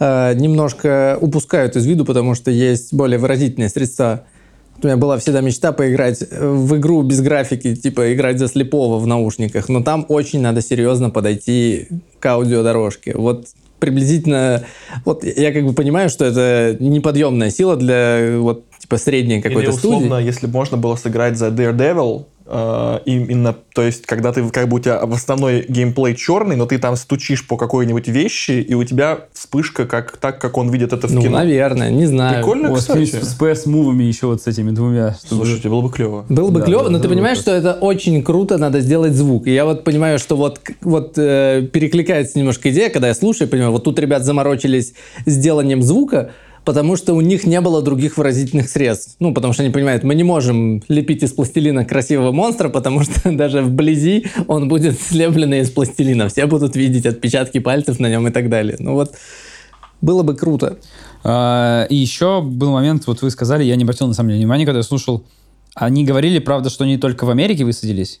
[0.00, 4.24] немножко упускают из виду, потому что есть более выразительные средства.
[4.82, 9.06] У меня была всегда мечта поиграть в игру без графики, типа играть за слепого в
[9.06, 11.88] наушниках, но там очень надо серьезно подойти
[12.20, 13.14] к аудиодорожке.
[13.16, 13.46] Вот
[13.78, 14.64] приблизительно,
[15.04, 19.76] вот я как бы понимаю, что это неподъемная сила для вот типа средней какой-то Или
[19.76, 20.26] условно, студии.
[20.26, 24.76] если бы можно было сыграть за Daredevil, Э, именно, то есть, когда ты, как бы
[24.76, 28.84] у тебя в основной геймплей черный, но ты там стучишь по какой-нибудь вещи, и у
[28.84, 31.38] тебя вспышка как так, как он видит это в Ну, кино.
[31.38, 32.36] наверное, не знаю.
[32.36, 33.04] Прикольно, Вот кстати.
[33.06, 35.14] с PS-мувами еще вот с этими двумя.
[35.24, 36.24] чтобы- Слушайте, было бы клево.
[36.28, 39.12] Было бы Да, клево, да, но да, ты понимаешь, что это очень круто, надо сделать
[39.14, 39.46] звук.
[39.46, 43.72] И я вот понимаю, что вот, вот э, перекликается немножко идея, когда я слушаю, понимаю,
[43.72, 44.94] вот тут ребят заморочились
[45.26, 46.30] с деланием звука,
[46.66, 49.14] потому что у них не было других выразительных средств.
[49.20, 53.12] Ну, потому что они понимают, мы не можем лепить из пластилина красивого монстра, потому что
[53.32, 56.28] даже вблизи он будет слепленный из пластилина.
[56.28, 58.76] Все будут видеть отпечатки пальцев на нем и так далее.
[58.80, 59.14] Ну вот,
[60.02, 60.78] было бы круто.
[61.22, 64.66] А, И еще был момент, вот вы сказали, я не обратил на самом деле внимания,
[64.66, 65.24] когда я слушал,
[65.76, 68.20] они говорили, правда, что они только в Америке высадились?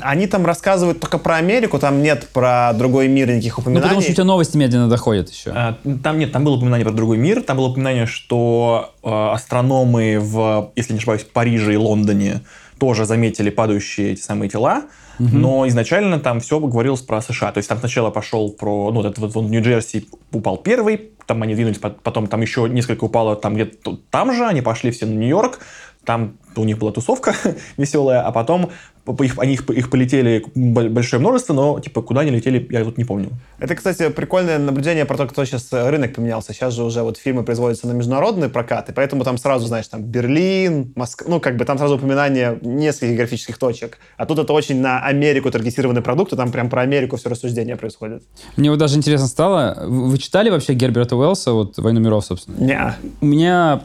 [0.00, 3.82] Они там рассказывают только про Америку, там нет про другой мир никаких Ну, упоминаний.
[3.84, 5.50] потому что у тебя новости медленно доходят еще.
[5.54, 10.18] А, Там нет, там было упоминание про другой мир, там было упоминание, что э, астрономы
[10.20, 12.42] в, если не ошибаюсь, Париже и Лондоне
[12.78, 14.82] тоже заметили падающие эти самые тела,
[15.18, 17.50] но изначально там все говорилось про США.
[17.50, 21.42] То есть там сначала пошел про, ну, вот этот вот в Нью-Джерси упал первый, там
[21.42, 25.06] они двинулись, пот- потом там еще несколько упало там где-то там же, они пошли все
[25.06, 25.58] на Нью-Йорк,
[26.04, 27.34] там у них была тусовка
[27.76, 28.70] веселая, а потом по-
[29.20, 33.04] их, они их, их полетели большое множество, но типа куда они летели, я тут не
[33.04, 33.30] помню.
[33.58, 36.52] Это, кстати, прикольное наблюдение про то, кто сейчас рынок поменялся.
[36.52, 40.02] Сейчас же уже вот фильмы производятся на международный прокат, и поэтому там сразу, знаешь, там
[40.02, 43.98] Берлин, Москва, ну, как бы там сразу упоминание нескольких географических точек.
[44.16, 47.76] А тут это очень на Америку таргетированный продукт, и там прям про Америку все рассуждение
[47.76, 48.22] происходит.
[48.56, 52.56] Мне вот даже интересно стало, вы читали вообще Герберта Уэллса, вот «Войну миров», собственно?
[52.58, 52.94] Не.
[53.20, 53.82] У меня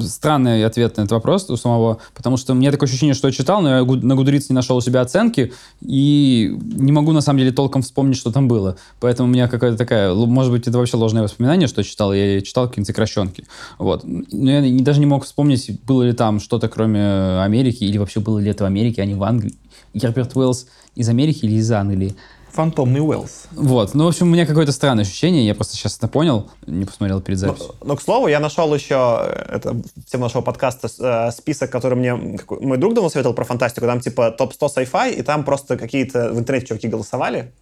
[0.00, 3.32] странный ответ на этот вопрос у самого, потому что у меня такое ощущение, что я
[3.32, 7.38] читал, но я на Goodreads не нашел у себя оценки, и не могу, на самом
[7.40, 8.76] деле, толком вспомнить, что там было.
[9.00, 12.40] Поэтому у меня какая-то такая, может быть, это вообще ложное воспоминание, что я читал, я
[12.40, 13.46] читал какие-то сокращенки.
[13.78, 14.02] Вот.
[14.04, 18.38] Но я даже не мог вспомнить, было ли там что-то, кроме Америки, или вообще было
[18.38, 19.54] ли это в Америке, а не в Англии.
[19.94, 22.14] Герберт Уэллс из Америки или из Англии?
[22.62, 23.44] Фантомный Уэллс.
[23.52, 23.94] Вот.
[23.94, 27.20] Ну, в общем, у меня какое-то странное ощущение, я просто сейчас это понял, не посмотрел
[27.20, 27.74] перед Но, записью.
[27.84, 31.94] но, к слову, я нашел еще, э, это в тему нашего подкаста, э, список, который
[31.96, 33.86] мне какой- мой друг давно советовал про фантастику.
[33.86, 37.52] Там типа топ-100 sci-fi, и там просто какие-то в интернете чуваки голосовали.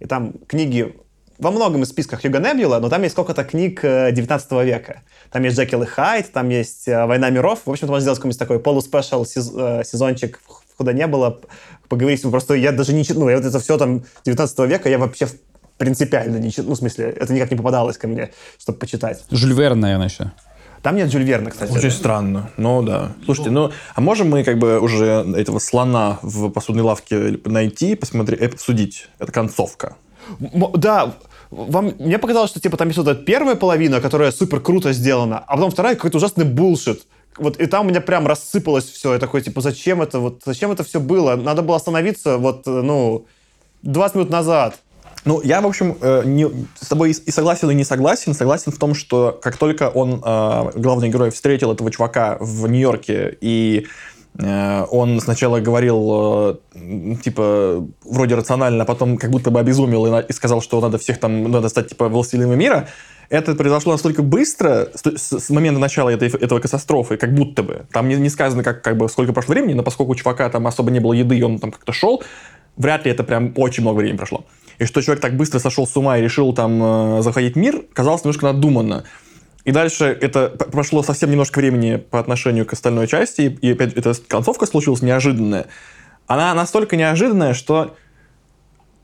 [0.00, 0.96] И там книги
[1.38, 5.02] во многом из списках Юга Небюла, но там есть сколько-то книг э, 19 века.
[5.30, 7.58] Там есть Джекил и Хайд, там есть э, Война миров.
[7.66, 10.40] В общем-то, можно сделать какой-нибудь такой полуспешл сезон- э, сезончик,
[10.78, 11.40] куда не было,
[11.88, 12.22] поговорить.
[12.22, 15.28] Просто я даже не читаю, ну, я вот это все там 19 века, я вообще
[15.78, 16.68] принципиально не читаю.
[16.68, 19.24] Ну, в смысле, это никак не попадалось ко мне, чтобы почитать.
[19.30, 20.30] Жюль Верн, наверное, еще.
[20.82, 21.72] Там нет Жюль Верна, кстати.
[21.72, 22.50] Очень странно.
[22.56, 23.12] Ну да.
[23.24, 28.40] Слушайте, ну а можем мы как бы уже этого слона в посудной лавке найти, посмотреть,
[28.40, 29.08] э, обсудить?
[29.18, 29.96] Это концовка.
[30.40, 31.14] М- Да,
[31.50, 35.38] вам, мне показалось, что типа там есть вот эта первая половина, которая супер круто сделана,
[35.46, 37.06] а потом вторая какой-то ужасный булшит.
[37.38, 39.12] Вот, и там у меня прям рассыпалось все.
[39.12, 40.18] Я такой, типа, зачем это?
[40.20, 41.36] Вот, зачем это все было?
[41.36, 43.26] Надо было остановиться, вот, э, ну,
[43.82, 44.76] 20 минут назад.
[45.24, 48.32] Ну, я, в общем, э, не- с тобой и согласен, и не согласен.
[48.32, 53.36] Согласен в том, что как только он, э, главный герой, встретил этого чувака в Нью-Йорке,
[53.40, 53.86] и
[54.38, 56.60] он сначала говорил,
[57.24, 61.50] типа, вроде рационально, а потом как будто бы обезумел и, сказал, что надо всех там,
[61.50, 62.86] надо стать, типа, властелинами мира,
[63.28, 67.86] это произошло настолько быстро, с, с- момента начала этой, этого катастрофы, как будто бы.
[67.92, 70.66] Там не, не сказано, как, как бы, сколько прошло времени, но поскольку у чувака там
[70.66, 72.22] особо не было еды, и он там как-то шел,
[72.76, 74.44] вряд ли это прям очень много времени прошло.
[74.78, 77.82] И что человек так быстро сошел с ума и решил там э, заходить в мир,
[77.92, 79.04] казалось немножко надуманно.
[79.64, 83.94] И дальше это прошло совсем немножко времени по отношению к остальной части, и, и опять
[83.94, 85.66] эта концовка случилась неожиданная.
[86.26, 87.96] Она настолько неожиданная, что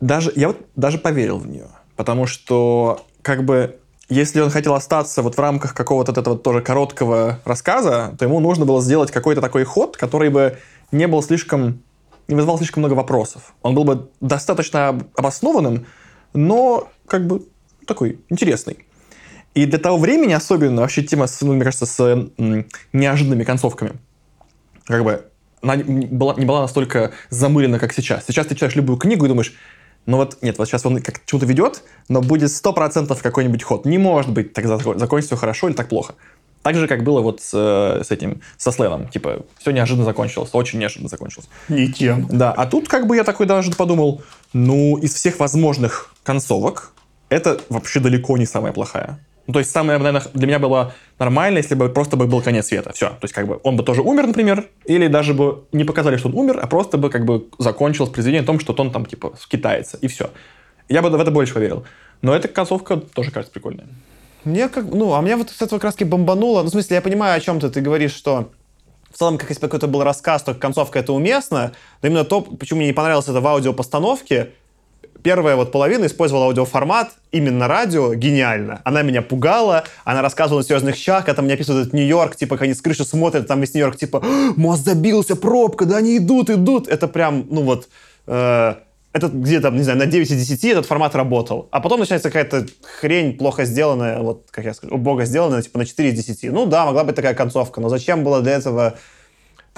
[0.00, 1.68] даже я вот даже поверил в нее.
[1.96, 3.78] Потому что как бы
[4.12, 8.64] если он хотел остаться вот в рамках какого-то этого тоже короткого рассказа, то ему нужно
[8.64, 10.58] было сделать какой-то такой ход, который бы
[10.90, 11.82] не был слишком
[12.28, 13.54] не вызывал слишком много вопросов.
[13.62, 15.86] Он был бы достаточно об- обоснованным,
[16.34, 17.42] но как бы
[17.86, 18.86] такой интересный.
[19.54, 22.28] И для того времени особенно вообще тема, ну, мне кажется, с
[22.92, 23.92] неожиданными концовками,
[24.86, 25.26] как бы
[25.60, 28.24] она не была, не была настолько замылена, как сейчас.
[28.26, 29.54] Сейчас ты читаешь любую книгу и думаешь,
[30.06, 33.84] ну вот, нет, вот сейчас он как к чему-то ведет, но будет 100% какой-нибудь ход.
[33.84, 36.14] Не может быть так зако- закончится все хорошо или так плохо.
[36.62, 39.08] Так же, как было вот с, э, с этим, со Сленом.
[39.08, 41.48] Типа, все неожиданно закончилось, очень неожиданно закончилось.
[41.68, 42.28] Ничем.
[42.30, 46.92] Да, а тут как бы я такой даже подумал, ну, из всех возможных концовок,
[47.28, 49.18] это вообще далеко не самая плохая.
[49.46, 52.66] Ну, то есть самое, наверное, для меня было нормально, если бы просто бы был конец
[52.66, 52.92] света.
[52.92, 53.08] Все.
[53.08, 56.28] То есть как бы он бы тоже умер, например, или даже бы не показали, что
[56.28, 59.32] он умер, а просто бы как бы закончилось произведение о том, что он там типа
[59.38, 60.30] скитается, и все.
[60.88, 61.84] Я бы в это больше поверил.
[62.22, 63.86] Но эта концовка тоже кажется прикольная.
[64.44, 66.62] Мне как, ну, а меня вот с этого краски бомбануло.
[66.62, 67.68] Ну, в смысле, я понимаю, о чем ты.
[67.68, 68.50] Ты говоришь, что
[69.12, 72.40] в целом, как если бы какой-то был рассказ, только концовка это уместно, но именно то,
[72.40, 74.50] почему мне не понравилось это в аудиопостановке,
[75.22, 78.80] первая вот половина использовала аудиоформат, именно радио, гениально.
[78.84, 82.62] Она меня пугала, она рассказывала о серьезных щах, когда мне описывают этот Нью-Йорк, типа, как
[82.62, 86.50] они с крыши смотрят, там весь Нью-Йорк, типа, «А, мост забился, пробка, да они идут,
[86.50, 86.88] идут.
[86.88, 87.88] Это прям, ну вот,
[88.26, 88.74] э,
[89.12, 91.68] это где-то, не знаю, на 9 из 10 этот формат работал.
[91.70, 92.66] А потом начинается какая-то
[93.00, 96.50] хрень плохо сделанная, вот, как я скажу, убого сделанная, типа на 4 из 10.
[96.50, 98.94] Ну да, могла быть такая концовка, но зачем было для этого...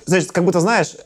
[0.06, 0.96] Значит, как будто, знаешь,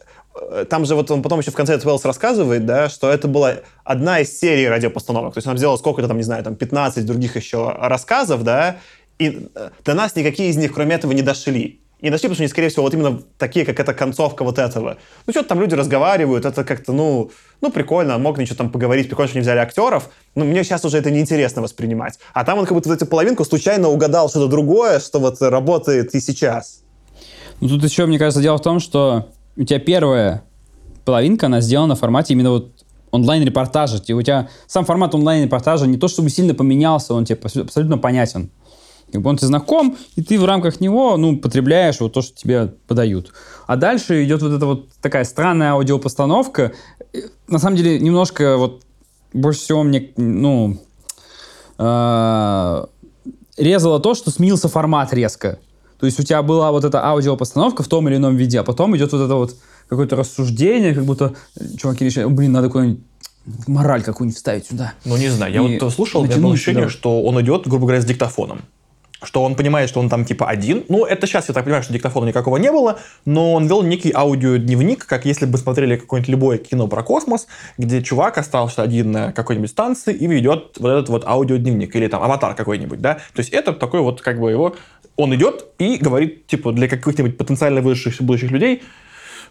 [0.68, 4.20] там же вот он потом еще в конце Уэллс рассказывает, да, что это была одна
[4.20, 5.34] из серий радиопостановок.
[5.34, 8.76] То есть он сделал сколько-то там, не знаю, там 15 других еще рассказов, да,
[9.18, 11.80] и э, до нас никакие из них, кроме этого, не дошли.
[12.00, 14.98] Не дошли, потому что они, скорее всего, вот именно такие, как эта концовка вот этого.
[15.26, 19.28] Ну, что-то там люди разговаривают, это как-то, ну, ну, прикольно, мог ничего там поговорить, прикольно,
[19.28, 22.20] что они взяли актеров, но мне сейчас уже это неинтересно воспринимать.
[22.34, 26.14] А там он как будто вот эту половинку случайно угадал что-то другое, что вот работает
[26.14, 26.82] и сейчас.
[27.60, 30.44] Ну, тут еще, мне кажется, дело в том, что у тебя первая
[31.04, 32.72] половинка, она сделана в формате именно вот
[33.10, 33.96] онлайн-репортажа.
[33.96, 38.50] У тебя сам формат онлайн-репортажа не то чтобы сильно поменялся, он тебе абсолютно понятен.
[39.10, 42.36] Как бы он тебе знаком, и ты в рамках него, ну, потребляешь вот то, что
[42.36, 43.32] тебе подают.
[43.66, 46.72] А дальше идет вот эта вот такая странная аудиопостановка.
[47.48, 48.82] На самом деле, немножко вот
[49.32, 50.76] больше всего мне, ну,
[51.78, 52.84] э,
[53.56, 55.58] резало то, что сменился формат резко.
[55.98, 58.96] То есть у тебя была вот эта аудиопостановка в том или ином виде, а потом
[58.96, 59.56] идет вот это вот
[59.88, 61.34] какое-то рассуждение, как будто
[61.76, 63.00] чуваки решили, блин, надо куда-нибудь
[63.66, 64.92] мораль какую-нибудь вставить сюда.
[65.04, 66.92] Ну, не знаю, я И вот слушал, у меня было ощущение, сюда.
[66.92, 68.60] что он идет, грубо говоря, с диктофоном.
[69.20, 70.84] Что он понимает, что он там типа один.
[70.88, 74.12] Ну, это сейчас я так понимаю, что диктофона никакого не было, но он вел некий
[74.14, 79.32] аудиодневник, как если бы смотрели какое-нибудь любое кино про космос, где чувак остался один на
[79.32, 83.14] какой-нибудь станции и ведет вот этот вот аудиодневник, или там аватар какой-нибудь, да.
[83.14, 84.76] То есть это такой вот как бы его...
[85.18, 88.82] Он идет и говорит, типа, для каких-нибудь потенциально выживших будущих людей,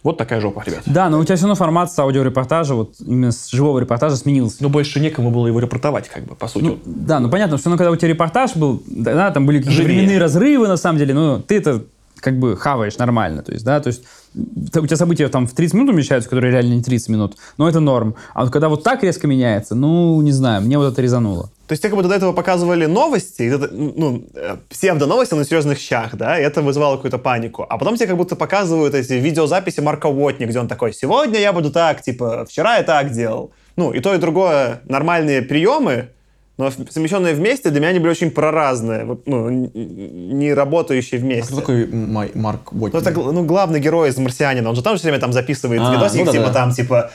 [0.01, 0.83] вот такая жопа, ребят.
[0.85, 4.57] Да, но у тебя все равно формат с аудиорепортажа, вот именно с живого репортажа сменился.
[4.61, 6.63] Но больше некому было его репортовать, как бы, по сути.
[6.63, 9.75] Ну, да, ну понятно, что ну, когда у тебя репортаж был, да, там были какие-то
[9.75, 9.97] Живее.
[9.97, 11.83] временные разрывы, на самом деле, но ты это
[12.19, 14.03] как бы хаваешь нормально, то есть, да, то есть
[14.35, 17.79] у тебя события там в 30 минут умещаются, которые реально не 30 минут, но это
[17.79, 18.15] норм.
[18.33, 21.49] А вот когда вот так резко меняется, ну, не знаю, мне вот это резануло.
[21.67, 26.39] То есть, как будто до этого показывали новости, ну, э, псевдоновости на серьезных щах, да,
[26.39, 27.65] и это вызывало какую-то панику.
[27.67, 31.51] А потом тебе как будто показывают эти видеозаписи Марка Уотни, где он такой, сегодня я
[31.51, 33.51] буду так, типа, вчера я так делал.
[33.75, 36.09] Ну, и то, и другое нормальные приемы,
[36.57, 41.47] но совмещенные вместе для меня они были очень проразные, вот, ну, не работающие А вместе.
[41.51, 42.95] кто такой Май- Марк Уотни?
[42.97, 45.81] Ну, это ну, главный герой из «Марсианина», он же там же все время там записывает
[45.83, 46.53] А, видосики, ну да, типа да.
[46.53, 47.11] там, типа,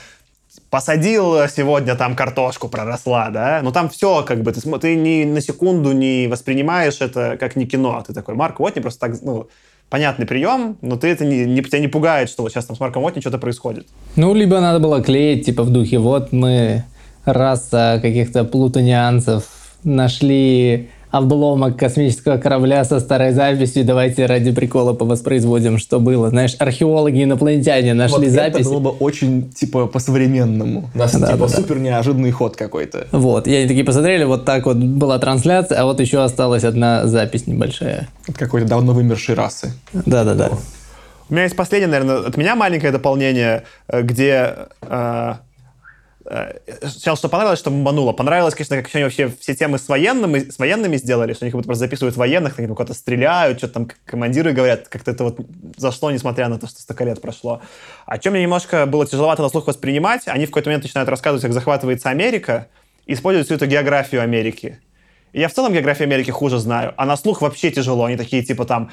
[0.71, 3.61] посадил сегодня там картошку, проросла, да?
[3.63, 7.67] Ну, там все, как бы, ты, ты ни на секунду не воспринимаешь это как не
[7.67, 8.03] кино.
[8.07, 9.49] Ты такой, Марк Уотни просто так, ну,
[9.91, 12.81] понятный прием, но ты это не, не- тебя не пугает, что вот сейчас там с
[12.81, 13.87] Марком Уотни что-то происходит.
[14.17, 16.85] Ну, либо надо было клеить, типа, в духе, вот мы
[17.25, 19.45] раса каких-то плутонианцев
[19.85, 26.31] нашли обломок космического корабля со старой записью, давайте ради прикола повоспроизводим, что было.
[26.31, 28.61] Знаешь, археологи инопланетяне нашли Вот запись.
[28.63, 30.89] это было бы очень, типа, по-современному.
[30.95, 31.49] У нас, Да, типа, да, да.
[31.49, 33.09] супер неожиданный ход какой-то.
[33.13, 37.07] Вот, и они такие посмотрели, вот так вот была трансляция, а вот еще осталась одна
[37.07, 38.09] запись небольшая.
[38.27, 39.73] От какой-то давно вымершей расы.
[39.93, 40.49] Да-да-да.
[41.29, 44.55] У меня есть последнее, наверное, от меня маленькое дополнение, э, где...
[44.81, 45.35] э,
[46.81, 48.13] Сначала, что понравилось, что бомбануло.
[48.13, 51.59] Понравилось, конечно, как они вообще все темы с, военными, с военными сделали, что они как
[51.59, 54.89] будто просто записывают военных, они куда-то стреляют, что-то там командиры говорят.
[54.89, 55.41] Как-то это вот
[55.77, 57.61] зашло, несмотря на то, что столько лет прошло.
[58.07, 61.43] А чем мне немножко было тяжеловато на слух воспринимать, они в какой-то момент начинают рассказывать,
[61.43, 62.69] как захватывается Америка,
[63.07, 64.81] используют всю эту географию Америки.
[65.33, 68.05] Я в целом географию Америки хуже знаю, а на слух вообще тяжело.
[68.05, 68.91] Они такие, типа, там,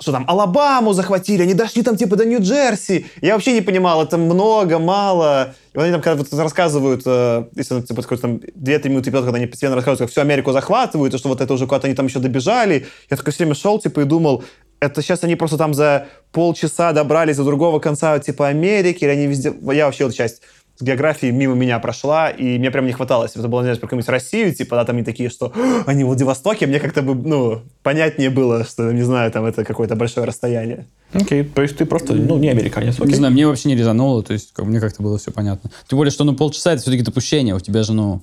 [0.00, 3.06] что там, Алабаму захватили, они дошли там, типа, до Нью-Джерси.
[3.20, 5.54] Я вообще не понимал, это много, мало.
[5.74, 9.24] И вот они там, когда вот рассказывают, э, если, типа, какой-то там 2-3 минуты вперед,
[9.24, 11.94] когда они постепенно рассказывают, как всю Америку захватывают, и что вот это уже куда-то они
[11.94, 12.86] там еще добежали.
[13.10, 14.44] Я такой все время шел, типа, и думал,
[14.80, 19.26] это сейчас они просто там за полчаса добрались до другого конца, типа, Америки, или они
[19.26, 19.54] везде...
[19.72, 20.42] Я вообще вот часть
[20.76, 23.64] с географией мимо меня прошла, и мне прям не хватало, если бы это было, не
[23.66, 26.80] знаю, про какую-нибудь Россию, типа, да, там они такие, что «А, они в Владивостоке, мне
[26.80, 30.86] как-то бы, ну, понятнее было, что, не знаю, там это какое-то большое расстояние.
[31.12, 33.08] Окей, то есть ты просто, ну, не американец, окей.
[33.08, 35.70] Не знаю, мне вообще не резануло, то есть как, мне как-то было все понятно.
[35.88, 38.22] Тем более, что ну полчаса это все-таки допущение, у тебя же, ну,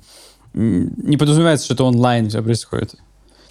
[0.54, 2.96] не подразумевается, что это онлайн все происходит.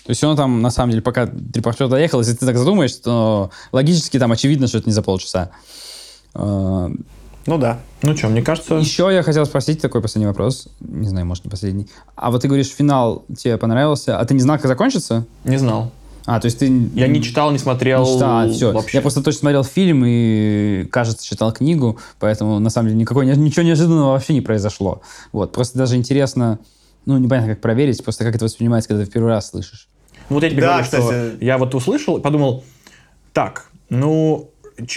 [0.09, 3.51] То есть он там, на самом деле, пока репортер доехал, если ты так задумаешься, то
[3.73, 5.51] логически там очевидно, что это не за полчаса.
[7.49, 7.79] А, Ну да.
[8.03, 8.75] Ну что, мне кажется...
[8.75, 10.69] Еще я хотел спросить такой последний вопрос.
[10.81, 11.89] Не знаю, может, не последний.
[12.15, 15.27] А вот ты говоришь, финал тебе понравился, а ты не знал, как закончится?
[15.45, 15.91] Не знал.
[16.27, 16.67] А, то есть ты...
[16.95, 18.73] Я не читал, не смотрел Не читал, все.
[18.73, 18.99] вообще.
[18.99, 23.63] Я просто точно смотрел фильм и, кажется, читал книгу, поэтому, на самом деле, никакой, ничего
[23.65, 25.01] неожиданного вообще не произошло.
[25.33, 26.59] Вот, просто даже интересно,
[27.07, 29.89] ну, непонятно, как проверить, просто как это воспринимается, когда ты в первый раз слышишь.
[30.29, 31.45] Ну, вот я тебе Да, говорю, что кстати.
[31.45, 32.63] я вот услышал и подумал,
[33.33, 34.51] так, ну,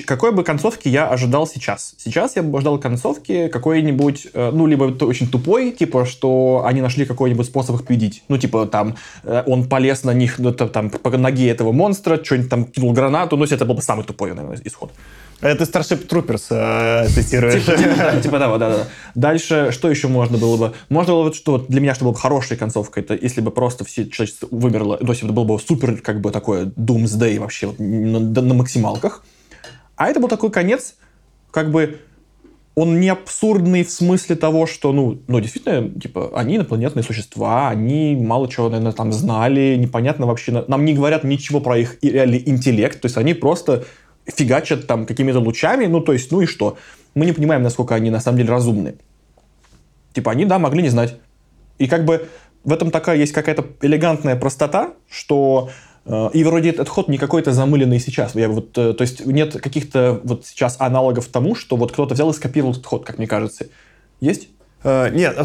[0.06, 1.96] какой бы концовки я ожидал сейчас?
[1.98, 7.06] Сейчас я бы ожидал концовки какой-нибудь, э, ну, либо очень тупой, типа, что они нашли
[7.06, 8.24] какой-нибудь способ их победить.
[8.28, 12.24] Ну, типа, там, э, он полез на них, ну, это, там, по ноге этого монстра,
[12.24, 14.92] что-нибудь там кинул гранату, ну, это был бы самый тупой, наверное, исход.
[15.42, 17.66] Это ты Starship Troopers э, цитируешь.
[17.66, 18.78] Да, Типа того, да, да.
[18.78, 18.88] да.
[19.16, 20.74] Дальше, что еще можно было бы?
[20.90, 23.84] Можно было бы, что для меня, что была бы хорошая концовка, это если бы просто
[23.84, 27.80] все человечество вымерло, то есть это было бы супер, как бы такое Doomsday вообще вот,
[27.80, 29.24] на, на максималках.
[30.02, 30.96] А это был такой конец,
[31.52, 32.00] как бы
[32.74, 38.16] он не абсурдный в смысле того, что, ну, ну, действительно, типа, они инопланетные существа, они
[38.16, 42.42] мало чего, наверное, там знали, непонятно вообще, на- нам не говорят ничего про их реальный
[42.44, 43.84] интеллект, то есть они просто
[44.26, 46.80] фигачат там какими-то лучами, ну, то есть, ну и что?
[47.14, 48.96] Мы не понимаем, насколько они на самом деле разумны.
[50.14, 51.18] Типа, они, да, могли не знать.
[51.78, 52.28] И как бы
[52.64, 55.70] в этом такая есть какая-то элегантная простота, что
[56.34, 58.36] и вроде этот ход не какой-то замыленный сейчас.
[58.36, 62.30] Я вот, э, то есть нет каких-то вот сейчас аналогов тому, что вот кто-то взял
[62.32, 63.68] и скопировал этот ход, как мне кажется.
[64.20, 64.48] Есть?
[64.84, 65.38] Э, Нет,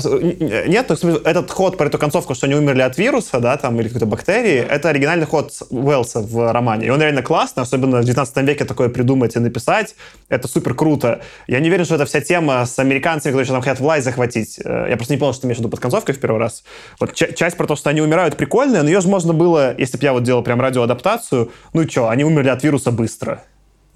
[0.66, 4.06] нет, этот ход про эту концовку, что они умерли от вируса, да, там, или какой-то
[4.06, 6.86] бактерии, это оригинальный ход Уэллса в романе.
[6.86, 9.94] И он реально классный, особенно в 19 веке такое придумать и написать.
[10.30, 11.20] Это супер круто.
[11.46, 14.58] Я не уверен, что это вся тема с американцами, которые там хотят власть захватить.
[14.64, 16.64] Э, Я просто не понял, что ты имеешь в виду под концовкой в первый раз.
[16.98, 19.98] Вот ча- часть про то, что они умирают, прикольная, но ее же можно было, если
[19.98, 23.42] бы я вот делал прям радиоадаптацию, ну что, они умерли от вируса быстро.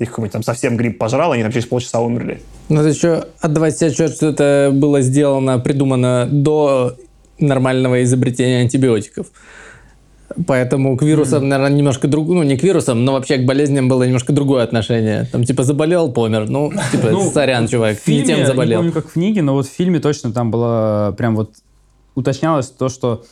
[0.01, 2.41] Их какой-нибудь там совсем грипп пожрал, они там через полчаса умерли.
[2.69, 6.97] Надо еще отдавать себе отчет, что это было сделано, придумано до
[7.39, 9.29] нормального изобретения антибиотиков.
[10.47, 14.05] Поэтому к вирусам, наверное, немножко другое, ну не к вирусам, но вообще к болезням было
[14.05, 15.29] немножко другое отношение.
[15.31, 16.49] Там типа заболел, помер.
[16.49, 18.83] Ну, типа, Ну, сорян, чувак, В фильме, не тем заболел.
[18.83, 21.57] Не помню, как в книге, но вот в фильме точно там было прям вот
[22.15, 23.25] уточнялось то, что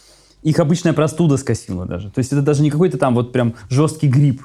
[0.43, 2.11] их обычная простуда скосила даже.
[2.11, 4.43] То есть это даже не какой-то там вот прям жесткий грипп.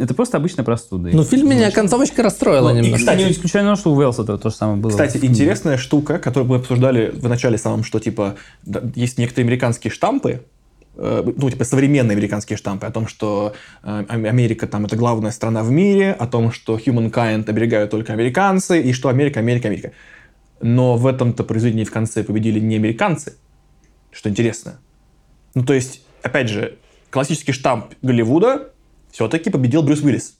[0.00, 1.10] Это просто обычная простуда.
[1.12, 2.98] Ну, фильм меня концовочка расстроила Ну, и, немножко.
[3.00, 4.90] кстати, не исключено, что у Уэлса то, то же самое было.
[4.90, 9.90] Кстати, интересная штука, которую мы обсуждали в начале самом, что типа да, есть некоторые американские
[9.90, 10.40] штампы,
[10.96, 15.32] э, ну, типа современные американские штампы о том, что э, Ам- Америка там это главная
[15.32, 19.92] страна в мире, о том, что humankind оберегают только американцы, и что Америка, Америка, Америка.
[20.62, 23.34] Но в этом-то произведении в конце победили не американцы,
[24.12, 24.78] что интересно.
[25.54, 26.78] Ну, то есть, опять же,
[27.10, 28.70] классический штамп Голливуда
[29.10, 30.34] все-таки победил Брюс Уиллис.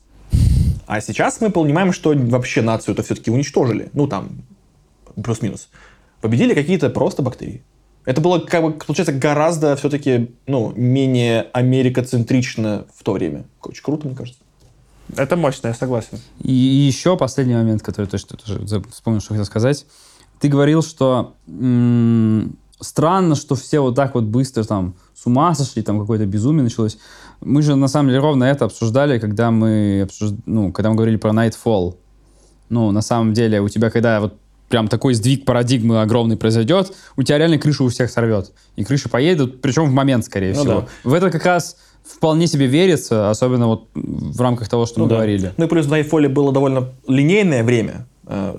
[0.87, 3.91] А сейчас мы понимаем, что вообще нацию-то все-таки уничтожили.
[3.93, 4.43] Ну, там,
[5.23, 5.69] плюс-минус.
[6.21, 7.63] Победили какие-то просто бактерии.
[8.05, 13.45] Это было, как бы, получается, гораздо все-таки, ну, менее америкоцентрично в то время.
[13.63, 14.41] Очень круто, мне кажется.
[15.17, 16.19] Это мощно, я согласен.
[16.41, 19.87] И, и еще последний момент, который точно тоже вспомнил, что хотел сказать.
[20.41, 25.83] Ты говорил, что м, странно, что все вот так вот быстро там с ума сошли,
[25.83, 26.97] там какое-то безумие началось.
[27.43, 31.17] Мы же на самом деле ровно это обсуждали, когда мы, обсуж- ну, когда мы говорили
[31.17, 31.97] про Nightfall.
[32.71, 34.35] Ну, на самом деле, у тебя когда вот
[34.71, 38.53] прям такой сдвиг парадигмы огромный произойдет, у тебя реально крышу у всех сорвет.
[38.77, 40.89] И крыши поедут, причем в момент, скорее Ну всего.
[41.05, 45.17] В это как раз вполне себе верится, особенно вот в рамках того, что мы да.
[45.17, 45.53] говорили.
[45.59, 48.07] Ну и плюс в Nightfall было довольно линейное время,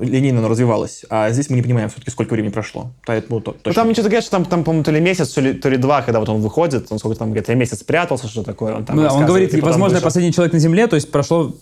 [0.01, 2.91] линейно оно развивалось, а здесь мы не понимаем все-таки, сколько времени прошло.
[3.05, 3.83] Поэтому то, Ну, точно.
[3.83, 6.01] там что-то говорят, что там, там, по-моему, то ли месяц, то ли, то ли два,
[6.01, 8.75] когда вот он выходит, он сколько там, где-то месяц прятался, что такое.
[8.75, 10.03] Он, там Ну он говорит, возможно, вышел.
[10.03, 11.53] последний человек на Земле, то есть прошло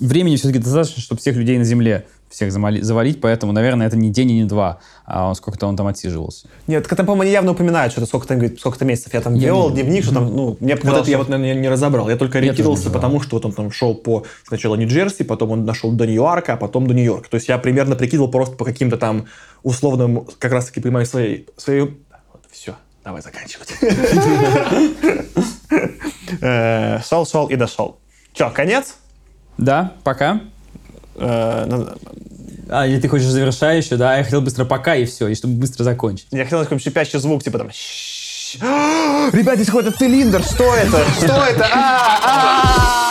[0.00, 2.04] времени все-таки достаточно, чтобы всех людей на Земле
[2.34, 5.76] всех замали- завалить, поэтому, наверное, это не день и не два, а он сколько-то он
[5.76, 6.48] там отсиживался.
[6.66, 9.14] Нет, там, по-моему, они явно упоминают, что это сколько-то, говорит, сколько-то месяцев.
[9.14, 11.28] Я там Я вел не- дневник, что там, ну, мне Вот показалось, это я вот,
[11.28, 12.08] наверное, не разобрал.
[12.10, 15.92] Я только ориентировался, потому что вот он там шел по сначала Нью-Джерси, потом он дошел
[15.92, 17.30] до Нью-Йорка, а потом до Нью-Йорка.
[17.30, 19.26] То есть я примерно прикидывал просто по каким-то там
[19.62, 21.46] условным, как раз-таки понимаю, своей...
[21.56, 21.82] своей...
[22.32, 22.74] Вот, все,
[23.04, 23.74] давай заканчивать.
[26.40, 27.98] Э, шел, шел и дошел.
[28.32, 28.96] Че, конец?
[29.58, 30.40] Да, пока.
[31.16, 31.94] Э,
[32.70, 34.16] А, или ты хочешь завершающую, да?
[34.16, 36.26] Я хотел быстро пока и все, и чтобы быстро закончить.
[36.30, 37.70] Я хотел какой-нибудь шипящий звук, типа там...
[37.70, 38.58] «Щ-щ».
[39.32, 41.04] Ребят, здесь какой-то цилиндр, что это?
[41.18, 41.66] Что это?
[41.72, 43.03] А, а!